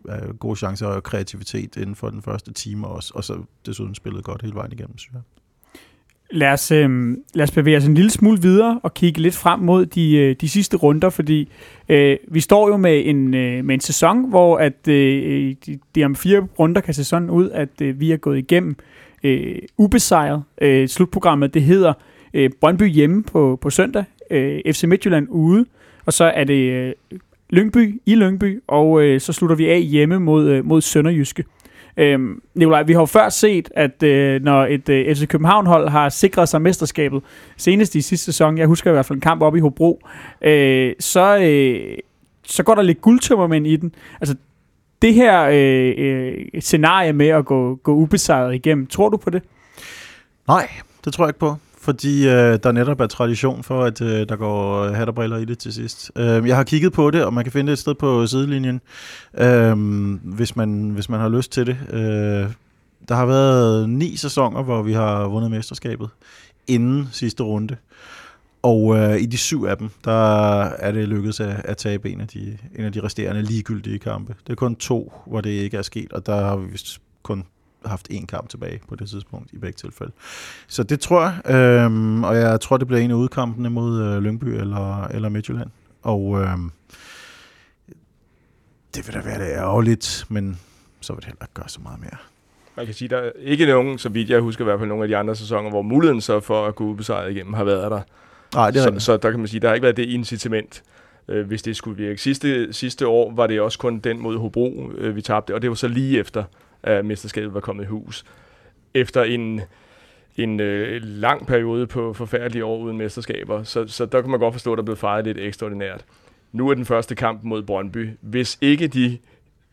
[0.08, 4.24] af gode chancer og kreativitet inden for den første time også, og så desuden spillet
[4.24, 5.22] godt hele vejen igennem, synes jeg.
[6.30, 9.60] Lad os, øh, lad os bevæge os en lille smule videre og kigge lidt frem
[9.60, 11.48] mod de, øh, de sidste runder, fordi
[11.88, 16.04] øh, vi står jo med en, øh, med en sæson, hvor at øh, de, de
[16.04, 18.76] om fire runder kan se sådan ud, at øh, vi er gået igennem
[19.22, 20.42] øh, ubesejret.
[20.60, 21.92] Øh, slutprogrammet, det hedder
[22.34, 25.66] øh, Brøndby hjemme på, på søndag, øh, FC Midtjylland ude,
[26.06, 26.92] og så er det øh,
[27.52, 31.44] Lyngby i Lyngby, og øh, så slutter vi af hjemme mod, øh, mod Sønderjyske.
[31.96, 36.08] Øhm, Nikolaj, vi har jo før set, at øh, når et øh, FC København-hold har
[36.08, 37.22] sikret sig mesterskabet,
[37.56, 40.00] senest i sidste sæson, jeg husker i hvert fald en kamp op i Hobro,
[40.42, 41.98] øh, så, øh,
[42.44, 43.94] så går der lidt guldtømmermænd i den.
[44.20, 44.36] Altså,
[45.02, 49.42] det her øh, øh, scenarie med at gå, gå ubesejret igennem, tror du på det?
[50.48, 50.68] Nej,
[51.04, 54.36] det tror jeg ikke på fordi øh, der netop er tradition for, at øh, der
[54.36, 56.12] går hat og briller i det til sidst.
[56.16, 58.80] Øh, jeg har kigget på det, og man kan finde det et sted på sidelinjen,
[59.38, 59.76] øh,
[60.22, 61.76] hvis, man, hvis man har lyst til det.
[61.90, 62.52] Øh,
[63.08, 66.08] der har været ni sæsoner, hvor vi har vundet mesterskabet
[66.66, 67.76] inden sidste runde.
[68.62, 72.20] Og øh, i de syv af dem, der er det lykkedes at, at tabe en
[72.20, 74.34] af, de, en af de resterende ligegyldige kampe.
[74.46, 77.44] Det er kun to, hvor det ikke er sket, og der har vi vist kun
[77.84, 80.12] haft én kamp tilbage på det tidspunkt i begge tilfælde.
[80.66, 84.22] Så det tror jeg, øhm, og jeg tror, det bliver en af udkampene mod øh,
[84.22, 85.70] Lyngby eller, eller Midtjylland.
[86.02, 86.70] Og øhm,
[88.94, 90.60] det vil da være det ærgerligt, men
[91.00, 92.16] så vil det heller ikke gøre så meget mere.
[92.76, 95.04] Man kan sige, der er ikke nogen, så vidt jeg husker i hvert fald nogle
[95.04, 98.00] af de andre sæsoner, hvor muligheden så for at gå ubesejret igennem har været der.
[98.54, 100.82] Nej, det er så, så der kan man sige, der har ikke været det incitament,
[101.28, 102.20] øh, hvis det skulle virke.
[102.20, 105.70] Sidste, sidste år var det også kun den mod Hobro, øh, vi tabte, og det
[105.70, 106.44] var så lige efter,
[106.82, 108.24] at mesterskabet var kommet i hus.
[108.94, 109.60] Efter en,
[110.36, 114.54] en øh, lang periode på forfærdelige år uden mesterskaber, så, så der kan man godt
[114.54, 116.04] forstå, at der blev fejret lidt ekstraordinært.
[116.52, 118.10] Nu er den første kamp mod Brøndby.
[118.20, 119.18] Hvis ikke de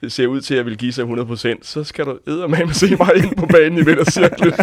[0.07, 3.35] ser ud til at vil give sig 100%, så skal du eddermame se mig ind
[3.35, 4.53] på banen i midtercirklen.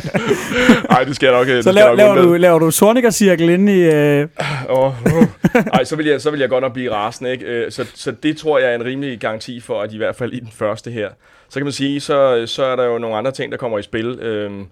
[0.91, 1.47] Nej, det skal jeg nok.
[1.47, 3.81] det Så laver, laver, du, laver du Sorniger-cirkel inde i...
[3.81, 4.29] Øh,
[4.69, 4.95] Åh, oh,
[5.73, 7.45] Ej, så vil, jeg, så vil jeg godt nok blive rasende, ikke?
[7.45, 10.33] Øh, Så, så det tror jeg er en rimelig garanti for, at i hvert fald
[10.33, 11.09] i den første her.
[11.49, 13.83] Så kan man sige, så, så er der jo nogle andre ting, der kommer i
[13.83, 14.07] spil.
[14.07, 14.67] Øhm,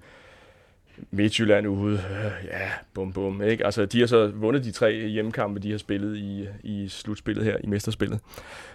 [1.11, 3.65] Midtjylland ude, øh, ja, bum bum, ikke?
[3.65, 7.57] Altså, de har så vundet de tre hjemmekampe, de har spillet i, i slutspillet her,
[7.65, 8.21] i mesterspillet.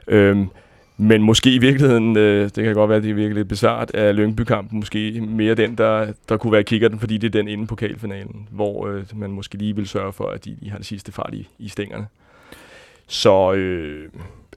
[0.08, 0.48] Øhm,
[0.98, 3.92] men måske i virkeligheden, øh, det kan godt være, at det er virkelig lidt bizart,
[3.94, 7.68] er Lyngby-kampen måske mere den, der, der kunne være kikkerten, fordi det er den inden
[7.68, 11.12] pokalfinalen, hvor øh, man måske lige vil sørge for, at de, de har det sidste
[11.12, 12.08] fart i, i stængerne.
[13.08, 14.10] Så øh,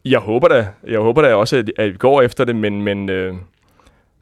[0.04, 3.08] jeg håber da, jeg håber da også, at, at vi går efter det, men, men
[3.10, 3.34] øh,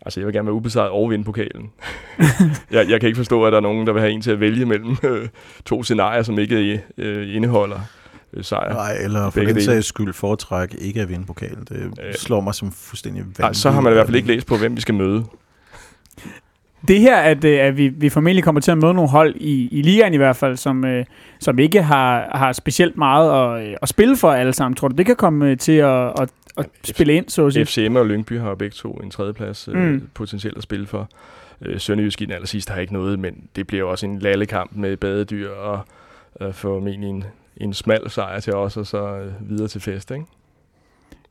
[0.07, 1.71] altså jeg vil gerne være ubesejret og vinde pokalen.
[2.71, 4.41] jeg, jeg kan ikke forstå, at der er nogen, der vil have en til at
[4.41, 5.29] vælge mellem øh,
[5.65, 7.81] to scenarier, som ikke øh, indeholder
[8.35, 8.73] øh, sejr.
[8.75, 11.65] Nej, eller for Begge den sags skyld foretræk ikke at vinde pokalen.
[11.69, 11.77] Det
[12.07, 12.15] Øh.
[12.15, 13.41] slår mig som fuldstændig vanvittigt.
[13.41, 15.25] Nej, så har man i hvert fald ikke læst på, hvem vi skal møde.
[16.89, 19.69] Det her, at, øh, at vi, vi formentlig kommer til at møde nogle hold i,
[19.69, 21.05] i ligaen i hvert fald, som, øh,
[21.41, 24.77] som ikke har, har specielt meget at, øh, at spille for alle sammen.
[24.77, 26.29] Tror du, det kan komme til at, at,
[26.59, 27.67] at spille ind, så at sige?
[27.67, 30.09] FCM og Lyngby har begge to en tredjeplads Mm.
[30.15, 31.09] potentielt at spille for.
[31.63, 34.97] Øh, Sønderjysk i den allersidst har ikke noget, men det bliver også en lallekamp med
[34.97, 35.81] badedyr og
[36.41, 37.25] øh, formentlig en,
[37.57, 40.25] en smal sejr til os, og så øh, videre til fest, ikke?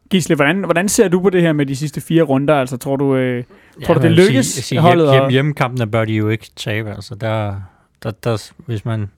[0.09, 2.55] Gisle, hvordan, hvordan ser du på det her med de sidste fire runder?
[2.55, 3.43] Altså, tror du, øh,
[3.85, 6.89] Tror du, det lykkes, Sige, sige, holdet hjem, at- hjemmekampene bør de jo ikke tabe.
[6.93, 7.55] Altså, der,
[8.03, 9.09] der, der, hvis man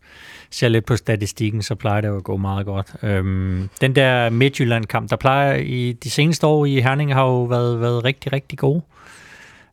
[0.49, 2.93] ser lidt på statistikken, så plejer det jo at gå meget godt.
[3.03, 7.81] Øhm, den der Midtjylland-kamp, der plejer i de seneste år i Herning, har jo været,
[7.81, 8.81] været rigtig, rigtig gode.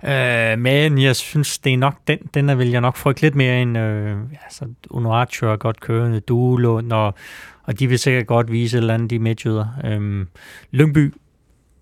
[0.04, 3.34] Øh, men jeg synes, det er nok den, den der vil jeg nok frygte lidt
[3.34, 7.14] mere end øh, altså, Unuaccio er godt kørende, Duelund, og,
[7.62, 9.66] og de vil sikkert godt vise et eller andet, de midtjyder.
[9.84, 10.28] Øhm,
[10.70, 11.14] Lyngby,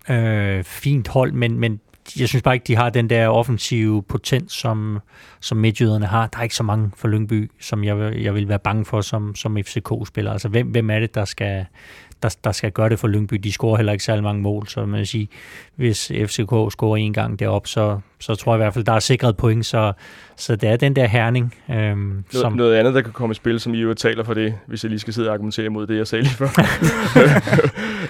[0.09, 1.79] øh, fint hold, men, men
[2.19, 4.99] jeg synes bare ikke, de har den der offensive potens, som,
[5.41, 6.27] som midtjyderne har.
[6.27, 9.35] Der er ikke så mange for Lyngby, som jeg, jeg vil være bange for som,
[9.35, 10.31] som FCK-spiller.
[10.31, 11.65] Altså, hvem, hvem er det, der skal,
[12.23, 13.35] der, der skal gøre det for Lyngby?
[13.35, 15.27] De scorer heller ikke særlig mange mål, så man sige,
[15.75, 18.99] hvis FCK scorer en gang derop, så, så tror jeg i hvert fald, der er
[18.99, 19.93] sikret point, så,
[20.35, 22.53] så det er den der herning, øhm, Noget, som...
[22.53, 24.89] noget andet, der kan komme i spil, som I jo taler for det, hvis jeg
[24.89, 26.47] lige skal sidde og argumentere imod det, jeg sagde lige før,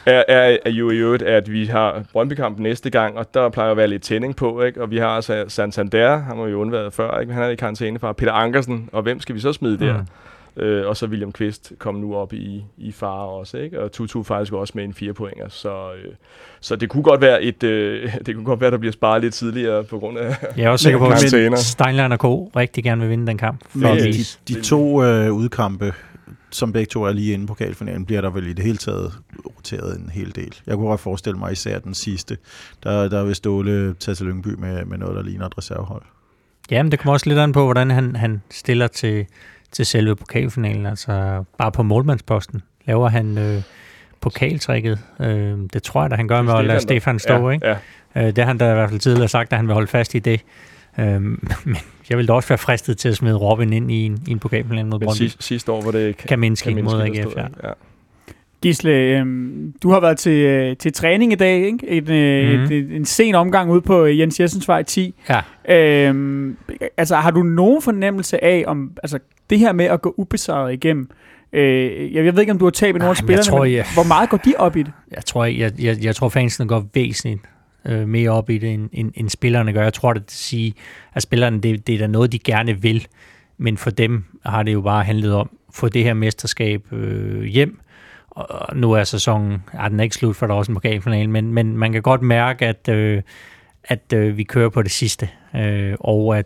[0.15, 3.71] er, er, er jo i øvrigt, at vi har Brøndby-kamp næste gang, og der plejer
[3.71, 4.81] at være lidt tænding på, ikke?
[4.81, 7.33] og vi har altså Santander, han har jo undværet før, ikke?
[7.33, 9.97] han er i karantæne fra Peter Ankersen, og hvem skal vi så smide der?
[9.97, 10.07] Mm.
[10.57, 13.81] Øh, og så William Kvist kom nu op i, i fare også, ikke?
[13.83, 16.13] og Tutu faktisk også med en fire pointer, så, øh,
[16.61, 19.33] så det kunne godt være et, øh, det kunne godt være, der bliver sparet lidt
[19.33, 20.99] tidligere på grund af Jeg er også sikker
[21.49, 21.59] på, at.
[21.59, 22.51] Steinlein og Co.
[22.55, 23.61] rigtig gerne vil vinde den kamp.
[23.73, 24.11] Men Fordi-
[24.47, 25.93] de, de to øh, udkampe,
[26.51, 29.13] som begge to er lige inde på pokalfinalen, bliver der vel i det hele taget
[29.45, 30.55] roteret en hel del.
[30.67, 32.37] Jeg kunne godt forestille mig især den sidste.
[32.83, 36.01] Der, der vil Ståle tage til Lyngby med, med noget, der ligner et reservehold.
[36.71, 39.25] ja, men det kommer også lidt an på, hvordan han, han stiller til,
[39.71, 40.85] til selve pokalfinalen.
[40.85, 43.61] Altså bare på målmandsposten laver han øh,
[44.21, 44.99] pokaltrækket.
[45.19, 47.47] Øh, det tror jeg da, han gør med at lade Stefan stå.
[47.47, 47.67] ja, ikke?
[47.67, 47.75] Ja,
[48.17, 50.15] Øh, det har han da i hvert fald tidligere sagt, at han vil holde fast
[50.15, 50.41] i det.
[50.99, 51.37] Øh, men
[52.09, 54.39] jeg vil da også være fristet til at smide Robin ind i en, i en
[54.39, 55.31] pokalfinal mod Brøndby.
[55.39, 57.67] sidste, år var det Kaminski mod Kaminski, der AGF, ja.
[57.67, 57.73] ja.
[58.61, 59.25] Gisle, øh,
[59.83, 61.87] du har været til, øh, til træning i dag, ikke?
[61.89, 62.63] Et, øh, Mhm.
[62.63, 65.15] et, et, en sen omgang ude på øh, Jens Jessens vej 10.
[65.29, 65.41] Ja.
[66.09, 66.53] Øh,
[66.97, 71.09] altså, har du nogen fornemmelse af, om altså, det her med at gå ubesejret igennem,
[71.53, 73.85] øh, jeg, jeg ved ikke, om du har tabet nogle af jeg spillerne, tror, jeg-
[73.93, 74.91] hvor meget går de op i det?
[75.15, 77.41] Jeg tror, jeg, jeg, jeg tror fansene går væsentligt
[77.85, 79.83] øh, mere op i det, end, end, end spillerne gør.
[79.83, 80.73] Jeg tror, det vil sige,
[81.13, 83.07] at spillerne, det, det er da noget, de gerne vil.
[83.57, 87.43] men for dem har det jo bare handlet om at få det her mesterskab øh,
[87.43, 87.79] hjem,
[88.37, 91.29] og nu er sæsonen, ja, den er ikke slut, for der er også en pokalfinale,
[91.29, 93.21] men, men man kan godt mærke, at, øh,
[93.83, 96.45] at øh, vi kører på det sidste, øh, og at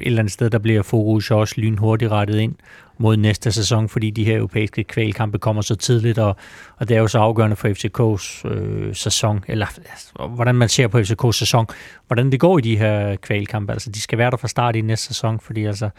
[0.00, 2.54] et eller andet sted, der bliver fokus også lynhurtigt rettet ind
[2.98, 6.36] mod næste sæson, fordi de her europæiske kvalkampe kommer så tidligt, og,
[6.76, 10.88] og det er jo så afgørende for FCK's øh, sæson, eller altså, hvordan man ser
[10.88, 11.66] på FCK's sæson,
[12.06, 13.72] hvordan det går i de her kvalkampe.
[13.72, 15.90] Altså, de skal være der fra start i næste sæson, fordi altså,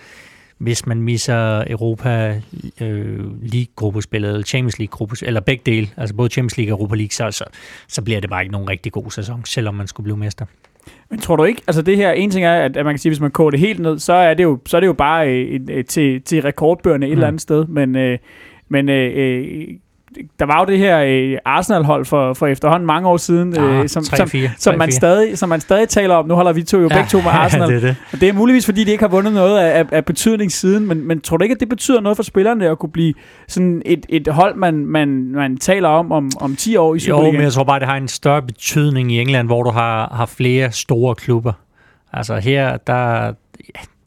[0.58, 2.42] hvis man misser Europa
[2.82, 7.12] øh, League-gruppespillet, eller Champions League-gruppespillet, eller begge dele, altså både Champions League og Europa League,
[7.12, 7.44] så, så,
[7.88, 10.46] så bliver det bare ikke nogen rigtig god sæson, selvom man skulle blive mester.
[11.10, 13.10] Men tror du ikke, altså det her, en ting er, at, at man kan sige,
[13.10, 15.30] hvis man koger det helt ned, så er det jo, så er det jo bare
[15.30, 17.14] øh, øh, til, til rekordbøgerne et mm.
[17.14, 18.18] eller andet sted, men, øh,
[18.70, 19.68] men øh, øh
[20.40, 23.90] der var jo det her øh, Arsenal-hold for, for efterhånden mange år siden, ja, øh,
[23.90, 26.28] som, 3, som, 4, som, man stadig, som man stadig taler om.
[26.28, 27.70] Nu holder vi to jo ja, begge to med Arsenal.
[27.70, 27.96] det, er det.
[28.14, 30.88] Og det er muligvis, fordi de ikke har vundet noget af, af, af betydning siden,
[30.88, 33.14] men, men tror du ikke, at det betyder noget for spillerne at kunne blive
[33.48, 37.34] sådan et, et hold, man, man, man taler om, om om 10 år i Superligaen?
[37.34, 40.14] Jo, men jeg tror bare, det har en større betydning i England, hvor du har,
[40.16, 41.54] har flere store klubber.
[42.14, 43.34] Altså her, der,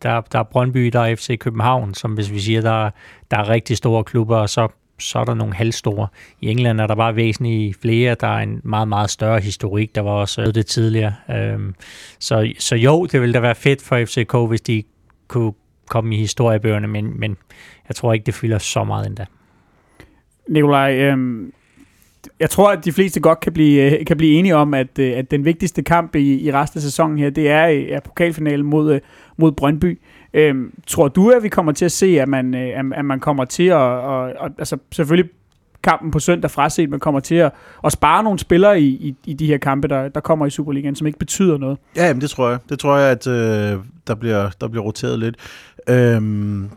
[0.03, 2.91] der, der er Brøndby, der er FC København, som hvis vi siger, der,
[3.31, 4.69] der er rigtig store klubber, og så
[5.01, 6.09] så er der nogle halvstore.
[6.41, 8.17] I England er der bare væsentligt flere.
[8.21, 9.95] Der er en meget, meget større historik.
[9.95, 11.15] Der var også det tidligere.
[11.31, 11.75] Øhm,
[12.19, 14.83] så, så jo, det ville da være fedt for FCK, hvis de
[15.29, 15.53] kunne
[15.89, 17.37] komme i historiebøgerne, men, men
[17.89, 19.27] jeg tror ikke, det fylder så meget endda.
[20.49, 21.53] Nikolaj, øhm,
[22.41, 25.19] jeg tror, at de fleste godt kan blive, øh, kan blive enige om, at, øh,
[25.19, 28.67] at den vigtigste kamp i, i resten af sæsonen her, det er, øh, er pokalfinalen
[28.67, 29.01] mod,
[29.37, 29.99] mod Brøndby.
[30.35, 33.45] Øhm, tror du, at vi kommer til at se, at man, øh, at man kommer
[33.45, 35.31] til at, og, og, altså selvfølgelig
[35.83, 37.53] kampen på søndag fraset, men kommer til at,
[37.85, 40.97] at spare nogle spillere i, i, i de her kampe, der, der kommer i Superligaen,
[40.97, 41.78] som ikke betyder noget?
[41.97, 42.59] Ja, jamen, det tror jeg.
[42.68, 45.37] Det tror jeg, at øh, der, bliver, der bliver roteret lidt.
[45.89, 46.70] Øhm,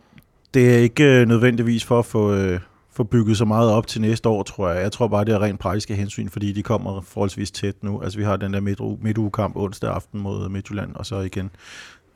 [0.53, 2.59] det er ikke øh, nødvendigvis for at få, øh,
[2.93, 4.81] få bygget så meget op til næste år, tror jeg.
[4.83, 8.01] Jeg tror bare, det er rent praktiske hensyn, fordi de kommer forholdsvis tæt nu.
[8.01, 8.59] Altså, vi har den der
[9.01, 11.49] midtugekamp onsdag aften mod Midtjylland, og så igen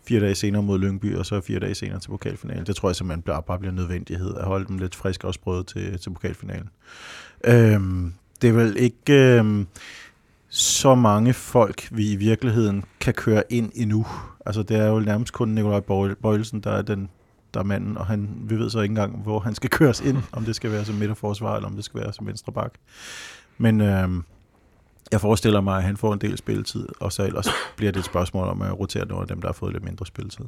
[0.08, 2.66] fire dage senere mod Lyngby, og så fire dage senere til pokalfinalen.
[2.66, 5.64] Det tror jeg simpelthen bare, bare bliver nødvendighed at holde dem lidt friske og sprøde
[5.64, 6.70] til, til pokalfinalen.
[7.46, 9.68] Øhm, det er vel ikke øhm,
[10.50, 14.06] så mange folk, vi i virkeligheden kan køre ind endnu.
[14.46, 15.80] Altså det er jo nærmest kun Nikolaj
[16.22, 17.10] Bøjelsen, der er den
[17.54, 20.18] der er manden, og han, vi ved så ikke engang, hvor han skal køres ind,
[20.32, 22.74] om det skal være som midterforsvar, eller om det skal være som venstre bak.
[23.58, 24.24] Men øhm,
[25.12, 28.06] jeg forestiller mig, at han får en del spilletid, og så ellers bliver det et
[28.06, 30.46] spørgsmål om at rotere nogle af dem, der har fået lidt mindre spilletid.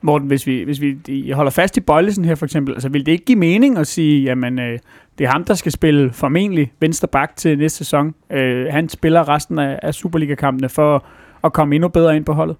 [0.00, 3.12] Morten, hvis vi, hvis vi holder fast i Bøjlesen her for eksempel, altså vil det
[3.12, 4.78] ikke give mening at sige, jamen øh,
[5.18, 8.14] det er ham, der skal spille formentlig venstre bak til næste sæson.
[8.30, 11.04] Øh, han spiller resten af, af Superliga-kampene for
[11.44, 12.56] at komme endnu bedre ind på holdet.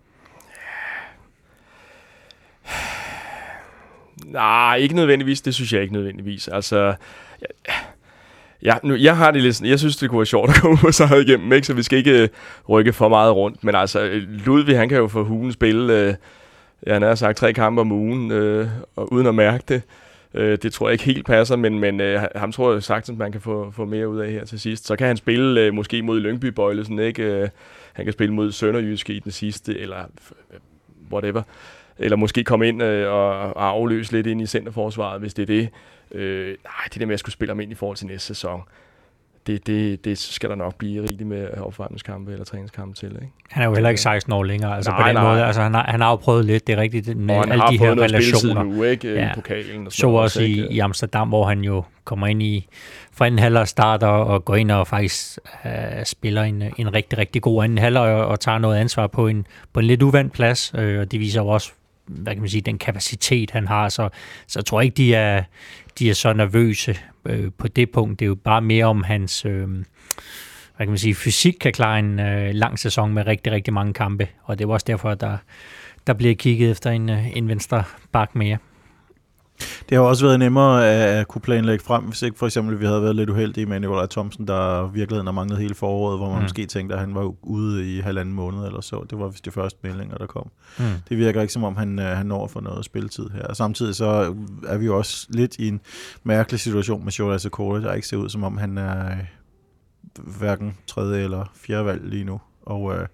[4.26, 5.40] Nej, ikke nødvendigvis.
[5.40, 6.48] Det synes jeg ikke nødvendigvis.
[6.48, 6.94] Altså,
[8.62, 10.76] Ja, nu, jeg har det lidt sådan, jeg synes, det kunne være sjovt at komme
[10.76, 11.66] på sig igennem, ikke?
[11.66, 12.28] så vi skal ikke øh,
[12.68, 13.64] rykke for meget rundt.
[13.64, 16.14] Men altså, øh, Ludvig, han kan jo få hulen spille, øh,
[16.92, 19.82] han har sagt, tre kampe om ugen, øh, og uden at mærke det.
[20.34, 23.18] Øh, det tror jeg ikke helt passer, men, men øh, ham tror jeg sagtens, at
[23.18, 24.86] man kan få, få mere ud af her til sidst.
[24.86, 27.22] Så kan han spille øh, måske mod Lyngby Bøjlesen, ikke?
[27.22, 27.48] Øh,
[27.92, 30.58] han kan spille mod Sønderjyske i den sidste, eller øh,
[31.12, 31.42] whatever.
[31.98, 35.46] Eller måske komme ind øh, og, og afløse lidt ind i centerforsvaret, hvis det er
[35.46, 35.68] det.
[36.12, 38.62] Øh, nej, det der med at skulle spille ham ind i forhold til næste sæson,
[39.46, 43.08] det, det, det skal der nok blive rigeligt med opvarmningskampe eller træningskampe til.
[43.08, 43.28] Ikke?
[43.50, 45.32] Han er jo heller ikke 16 år længere, altså nej, på den nej.
[45.32, 45.44] måde.
[45.44, 48.02] Altså, han, har, han har jo prøvet lidt, det er rigtigt, med alle de her
[48.02, 48.62] relationer.
[48.62, 49.14] Nu, ikke?
[49.14, 49.30] Ja.
[49.30, 52.68] I pokalen og Så også i, i Amsterdam, hvor han jo kommer ind i
[53.12, 55.70] for anden halvleg starter og går ind og faktisk uh,
[56.04, 59.46] spiller en, en rigtig, rigtig god anden halvleg og, og tager noget ansvar på en,
[59.72, 60.72] på en lidt uvandt plads.
[60.78, 61.72] Øh, og det viser jo også,
[62.06, 63.88] hvad kan man sige, den kapacitet, han har.
[63.88, 64.08] Så,
[64.46, 65.42] så jeg tror ikke, de er,
[65.98, 68.20] de er så nervøse øh, på det punkt.
[68.20, 69.68] Det er jo bare mere om hans øh,
[70.76, 73.92] hvad kan man sige, fysik kan klare en øh, lang sæson med rigtig, rigtig mange
[73.92, 74.28] kampe.
[74.42, 75.36] Og det er også derfor, at der,
[76.06, 78.58] der bliver kigget efter en, øh, en venstre bak mere.
[79.88, 83.02] Det har også været nemmere at kunne planlægge frem, hvis ikke for eksempel vi havde
[83.02, 86.42] været lidt uheldige med Nikolaj Thomsen, der virkeligheden har manglet hele foråret, hvor man mm.
[86.42, 89.06] måske tænkte, at han var ude i halvanden måned eller så.
[89.10, 90.50] Det var vist de første meldinger, der kom.
[90.78, 90.84] Mm.
[91.08, 93.42] Det virker ikke som om, han, øh, han når for noget spilletid her.
[93.42, 94.34] Og samtidig så
[94.66, 95.80] er vi jo også lidt i en
[96.24, 99.24] mærkelig situation med Shola Sakura, der ikke ser ud som om, han er øh,
[100.38, 102.40] hverken tredje eller fjerde valg lige nu.
[102.62, 103.06] Og øh,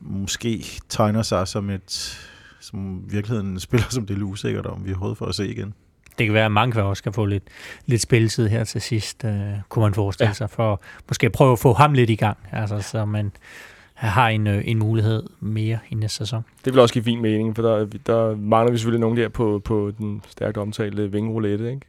[0.00, 2.18] måske tegner sig som et
[2.60, 5.74] som virkeligheden spiller, som det er usikkert om, vi har for at se igen.
[6.18, 7.44] Det kan være, at mange også skal få lidt,
[7.86, 9.30] lidt spilletid her til sidst, uh,
[9.68, 10.34] kunne man forestille ja.
[10.34, 12.38] sig, for måske at prøve at få ham lidt i gang.
[12.52, 13.32] Altså, så man,
[14.08, 16.44] har en, øh, en mulighed mere i næste sæson.
[16.64, 19.62] Det vil også give fin mening, for der, der mangler vi selvfølgelig nogen der på,
[19.64, 21.86] på den stærkt omtalte vingroulette, ikke?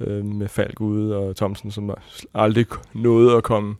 [0.00, 1.94] Øh, med Falk ude og Thomsen, som
[2.34, 3.76] aldrig nåede at komme,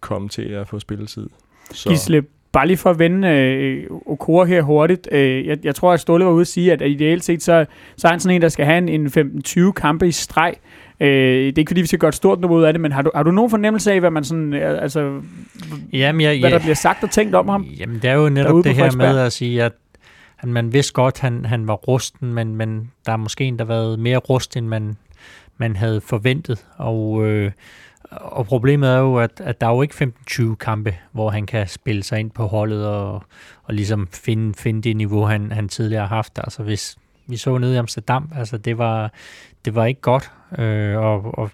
[0.00, 1.28] komme til at få spilletid.
[1.72, 1.88] Så.
[1.88, 5.08] Gisle, bare lige for at vende øh, Okora her hurtigt.
[5.12, 7.66] Øh, jeg, jeg tror, at Ståle var ude at sige, at, at ideelt set, så,
[7.96, 9.06] så er han sådan en, der skal have en, en
[9.46, 10.54] 15-20 kampe i streg.
[11.00, 12.92] Øh, det er ikke fordi, vi skal gøre et stort nummer ud af det, men
[12.92, 15.20] har du, har du nogen fornemmelse af, hvad man sådan, øh, altså,
[15.92, 17.62] jamen, jeg, hvad der bliver sagt og tænkt om ham?
[17.78, 19.72] Jamen, det er jo netop det her med at sige, at
[20.42, 23.64] at man vidste godt, han, han var rusten, men, men der er måske en, der
[23.64, 24.96] har været mere rust, end man,
[25.56, 26.66] man havde forventet.
[26.76, 27.50] Og, øh,
[28.20, 31.68] og problemet er jo, at, at der er jo ikke 15-20 kampe, hvor han kan
[31.68, 33.22] spille sig ind på holdet og,
[33.64, 36.38] og ligesom finde, finde det niveau, han, han tidligere har haft.
[36.38, 36.96] Altså hvis
[37.26, 39.12] vi så nede i Amsterdam, altså det var,
[39.64, 40.30] det var ikke godt.
[40.58, 41.50] Øh, og, og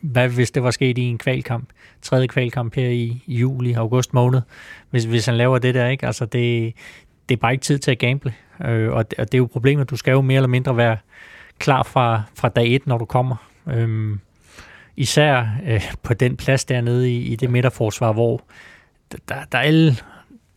[0.00, 1.68] hvad hvis det var sket i en kvalkamp,
[2.02, 4.42] tredje kvalkamp her i, i juli, august måned,
[4.90, 6.06] hvis, hvis han laver det der, ikke?
[6.06, 6.74] Altså det,
[7.28, 8.34] det er bare ikke tid til at gamble.
[8.64, 10.96] Øh, og, det, og det er jo problemet, du skal jo mere eller mindre være
[11.58, 13.36] klar fra, fra dag et, når du kommer.
[13.66, 14.16] Øh,
[14.96, 18.42] især øh, på den plads dernede i, i det midterforsvar, hvor
[19.28, 19.96] der, der alle,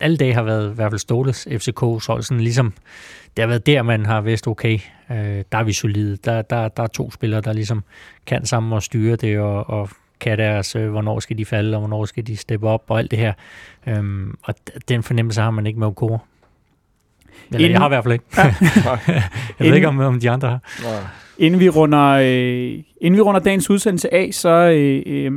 [0.00, 2.72] alle dage har været i hvert fald Ståles FCK, så sådan ligesom,
[3.36, 4.78] det har været der, man har vidst, okay,
[5.10, 6.16] øh, der er vi solide.
[6.16, 7.84] Der, der, der er to spillere, der ligesom
[8.26, 9.88] kan sammen og styre det, og, og
[10.20, 13.10] kan deres, øh, hvornår skal de falde, og hvornår skal de steppe op, og alt
[13.10, 13.32] det her.
[13.86, 14.54] Øhm, og
[14.88, 16.18] den fornemmelse har man ikke med Okoro.
[17.46, 17.72] Eller Inden...
[17.72, 18.24] jeg har i hvert fald ikke.
[18.36, 18.54] Ja.
[19.58, 20.60] jeg ved ikke, om, om de andre har.
[20.82, 21.00] Nej.
[21.38, 25.32] Inden vi runder, øh, inden vi runder dagens udsendelse af, så øh, øh,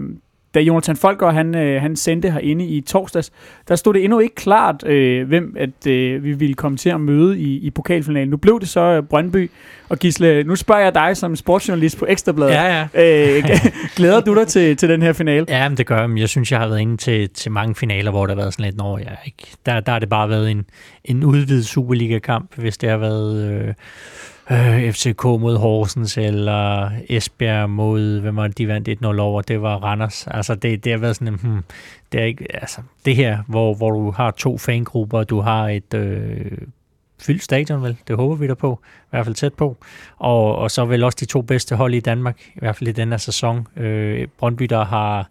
[0.54, 3.32] da Jonathan Folker han, øh, han sendte herinde i torsdags,
[3.68, 7.02] der stod det endnu ikke klart, øh, hvem at øh, vi ville komme til at
[7.02, 8.30] møde i, i pokalfinalen.
[8.30, 9.52] Nu blev det så øh, Brøndby.
[9.90, 12.54] Og Gisle, nu spørger jeg dig som sportsjournalist på Ekstrabladet.
[12.54, 13.38] Ja, ja.
[13.38, 13.44] Øh,
[13.98, 15.46] glæder du dig til, til den her finale?
[15.50, 16.18] Ja, men det gør jeg.
[16.18, 18.66] Jeg synes, jeg har været inde til, til mange finaler, hvor der har været sådan
[18.66, 19.48] lidt, når jeg ikke.
[19.66, 20.66] Der, der har det bare været en,
[21.06, 23.52] en udvidet Superliga-kamp, hvis det har været...
[23.52, 23.74] Øh,
[24.52, 29.62] øh, FCK mod Horsens, eller Esbjerg mod, hvem var det, de vandt 1-0 over, det
[29.62, 30.28] var Randers.
[30.28, 31.64] Altså, det, det har været sådan, hmm,
[32.12, 35.94] det er ikke, altså, det her, hvor, hvor du har to fangrupper, du har et
[35.94, 36.52] øh,
[37.22, 37.98] fyldt stadion, vel?
[38.08, 38.80] Det håber vi da på.
[38.84, 39.78] I hvert fald tæt på.
[40.18, 42.92] Og, og så vel også de to bedste hold i Danmark, i hvert fald i
[42.92, 43.68] den her sæson.
[43.78, 45.30] Øh, Brøndby, der har,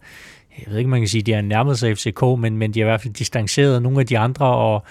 [0.59, 2.87] jeg ved ikke, man kan sige, de har nærmet sig FCK, men, men de har
[2.87, 4.83] i hvert fald distanceret nogle af de andre, og,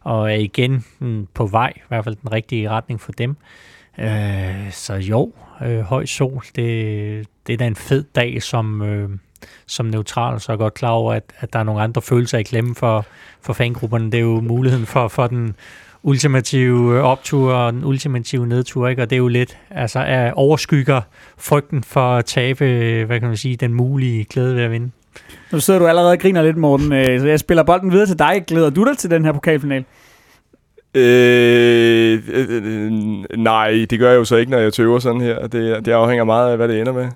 [0.00, 3.36] og er igen hmm, på vej, i hvert fald den rigtige retning for dem.
[4.00, 5.32] Øh, så jo,
[5.66, 9.10] øh, høj sol, det, det er da en fed dag som, øh,
[9.66, 12.38] som neutral, så er jeg godt klar over, at, at der er nogle andre følelser
[12.38, 13.06] i klemme for,
[13.40, 14.10] for fangrupperne.
[14.10, 15.54] Det er jo muligheden for, for den
[16.02, 19.02] ultimative øh, optur og den ultimative nedtur, ikke?
[19.02, 21.00] og det er jo lidt, altså er overskygger
[21.38, 24.90] frygten for at tabe, øh, hvad kan man sige, den mulige glæde ved at vinde.
[25.52, 28.18] Nu sidder du allerede og griner lidt, Morten, øh, så jeg spiller bolden videre til
[28.18, 28.44] dig.
[28.46, 29.84] Glæder du dig til den her pokalfinal?
[30.98, 32.92] Øh, øh, øh,
[33.36, 35.46] nej, det gør jeg jo så ikke, når jeg tøver sådan her.
[35.46, 37.08] Det, det afhænger meget af, hvad det ender med.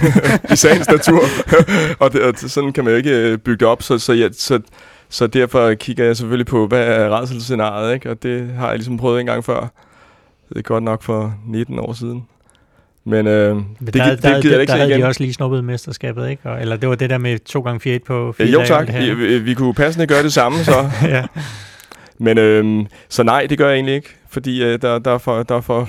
[0.52, 1.20] I sagens natur.
[2.02, 4.30] og, det, og sådan kan man jo ikke øh, bygge det op, så, så, jeg,
[4.32, 4.60] så,
[5.08, 8.10] så derfor kigger jeg selvfølgelig på, hvad er redselsscenariet, ikke?
[8.10, 9.68] Og det har jeg ligesom prøvet en gang før.
[10.48, 12.24] Det er godt nok for 19 år siden.
[13.04, 15.00] Men, øh, Men det, der, det, der, det gider jeg ikke der havde igen.
[15.00, 16.42] de også lige snuppet mesterskabet, ikke?
[16.60, 19.54] Eller det var det der med 2 gange 4 på 4 Jo tak, vi, vi
[19.54, 20.90] kunne passende gøre det samme så.
[21.02, 21.24] ja.
[22.18, 25.42] Men øh, så nej, det gør jeg egentlig ikke, fordi øh, der, der er for,
[25.42, 25.88] der er for,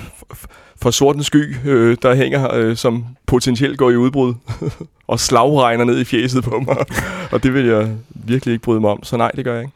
[0.82, 4.34] for sorten sky, øh, der hænger, øh, som potentielt går i udbrud,
[5.08, 6.76] og slagregner ned i fjeset på mig.
[7.32, 9.74] og det vil jeg virkelig ikke bryde mig om, så nej, det gør jeg ikke.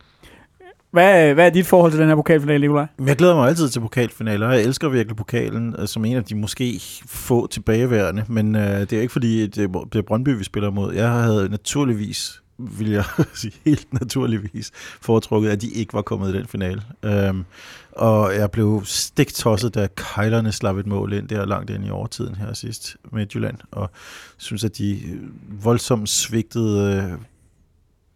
[0.95, 2.87] Hvad, hvad er dit forhold til den her pokalfinale, Nicolaj?
[3.07, 4.51] Jeg glæder mig altid til pokalfinaler.
[4.51, 8.25] Jeg elsker virkelig pokalen øh, som en af de måske få tilbageværende.
[8.29, 10.95] Men øh, det er ikke fordi, det er Brøndby, vi spiller mod.
[10.95, 16.39] Jeg havde naturligvis vil jeg sige helt naturligvis foretrukket, at de ikke var kommet i
[16.39, 16.83] den finale.
[17.29, 17.45] Um,
[17.93, 22.35] og jeg blev stiktosset, da Kejlerne slap et mål ind der langt ind i overtiden
[22.35, 23.91] her sidst med Jylland, og
[24.37, 25.19] synes, at de
[25.63, 27.21] voldsomt svigtede uh,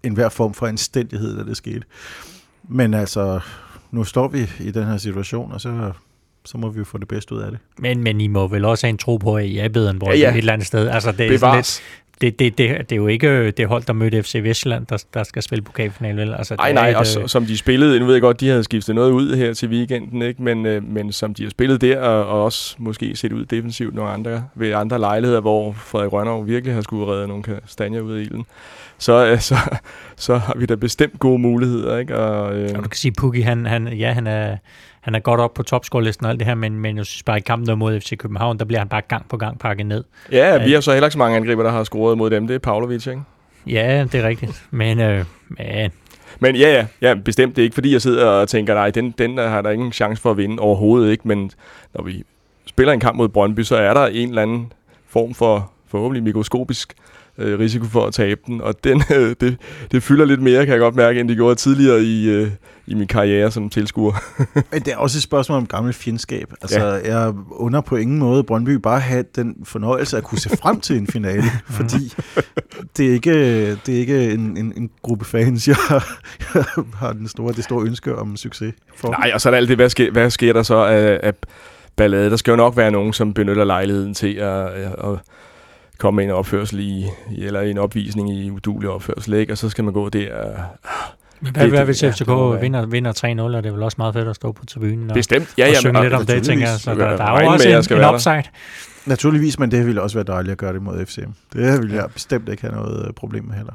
[0.02, 1.82] enhver form for anstændighed, da det skete.
[2.68, 3.40] Men altså,
[3.90, 5.92] nu står vi i den her situation, og så
[6.44, 7.60] så må vi jo få det bedste ud af det.
[7.78, 10.02] Men, men I må vel også have en tro på, at I er bedre end
[10.02, 10.30] ja, ja.
[10.30, 10.88] et eller andet sted.
[10.88, 11.82] Altså, det er lidt,
[12.20, 15.22] det, det, det, det er jo ikke det hold, der mødte FC Vestjylland, der, der
[15.22, 16.34] skal spille pokalfinalen, vel?
[16.34, 17.28] Altså, nej, nej, og øh...
[17.28, 20.22] som de spillede, nu ved jeg godt, de havde skiftet noget ud her til weekenden,
[20.22, 20.42] ikke?
[20.42, 23.94] Men, øh, men som de har spillet der, og, og også måske set ud defensivt
[23.94, 28.16] nogle andre, ved andre lejligheder, hvor Frederik Rønner virkelig har skulle redde nogle kastanjer ud
[28.16, 28.44] af ilden,
[28.98, 29.56] så, øh, så,
[30.16, 32.16] så har vi da bestemt gode muligheder, ikke?
[32.16, 32.70] Og, øh...
[32.76, 34.56] og du kan sige, Pukki, han, han, ja, han er
[35.08, 37.38] han er godt op på topscore-listen og alt det her, men, men jeg synes bare,
[37.38, 40.04] i kampen mod FC København, der bliver han bare gang på gang pakket ned.
[40.32, 42.46] Ja, vi har så heller ikke så mange angriber, der har scoret mod dem.
[42.46, 43.22] Det er Pavlovic, ikke?
[43.66, 44.62] Ja, det er rigtigt.
[44.70, 45.92] Men, øh, men
[46.40, 47.56] Men ja, ja, ja, bestemt.
[47.56, 50.22] Det er ikke, fordi jeg sidder og tænker, nej, den, den har der ingen chance
[50.22, 51.28] for at vinde overhovedet ikke.
[51.28, 51.50] Men
[51.94, 52.24] når vi
[52.66, 54.72] spiller en kamp mod Brøndby, så er der en eller anden
[55.08, 56.94] form for forhåbentlig mikroskopisk
[57.38, 59.56] øh, risiko for at tabe den, og den, øh, det,
[59.92, 62.50] det fylder lidt mere, kan jeg godt mærke, end det gjorde tidligere i, øh,
[62.86, 64.12] i min karriere som tilskuer.
[64.72, 66.52] Men det er også et spørgsmål om gammel fjendskab.
[66.62, 67.18] Altså, ja.
[67.18, 70.96] jeg under på ingen måde Brøndby bare have den fornøjelse at kunne se frem til
[70.96, 71.42] en finale,
[71.78, 72.14] fordi
[72.96, 75.76] det er ikke, det er ikke en, en, en gruppe fans, jeg,
[76.54, 76.64] jeg
[76.94, 79.10] har den store, det store ønske om succes for.
[79.10, 81.34] Nej, og så er der alt det, hvad sker, hvad sker der så af, af
[81.96, 82.30] ballade?
[82.30, 85.18] Der skal jo nok være nogen, som benytter lejligheden til at, at
[85.98, 87.04] komme med en opførsel i,
[87.38, 89.52] eller en opvisning i udulig opførsel, ikke?
[89.52, 90.54] og så skal man gå der
[91.40, 94.14] men hvad, hvad hvis FCK ja, vinder, vinder 3-0, og det er vel også meget
[94.14, 95.54] fedt at stå på tribunen og, Bestemt.
[95.58, 96.78] Ja, og jamen, synge lidt om det, tænker jeg.
[96.78, 98.42] Så der, der er jo også en, en upside.
[99.06, 101.30] Naturligvis, men det ville også være dejligt at gøre det mod FCM.
[101.52, 103.72] Det ville jeg bestemt ikke have noget øh, problem med heller.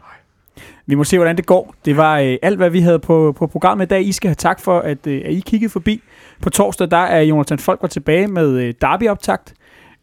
[0.86, 1.76] Vi må se, hvordan det går.
[1.86, 4.08] Det var øh, alt, hvad vi havde på, på programmet i dag.
[4.08, 6.02] I skal have tak for, at, øh, at I kiggede forbi.
[6.42, 9.54] På torsdag, der er Jonathan Folk var tilbage med øh, Derby-optakt.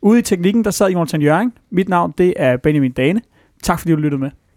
[0.02, 1.52] Ude i teknikken, der sad Jonathan Jørgen.
[1.70, 3.20] Mit navn, det er Benjamin Dane.
[3.62, 4.30] Tak fordi du lyttede med.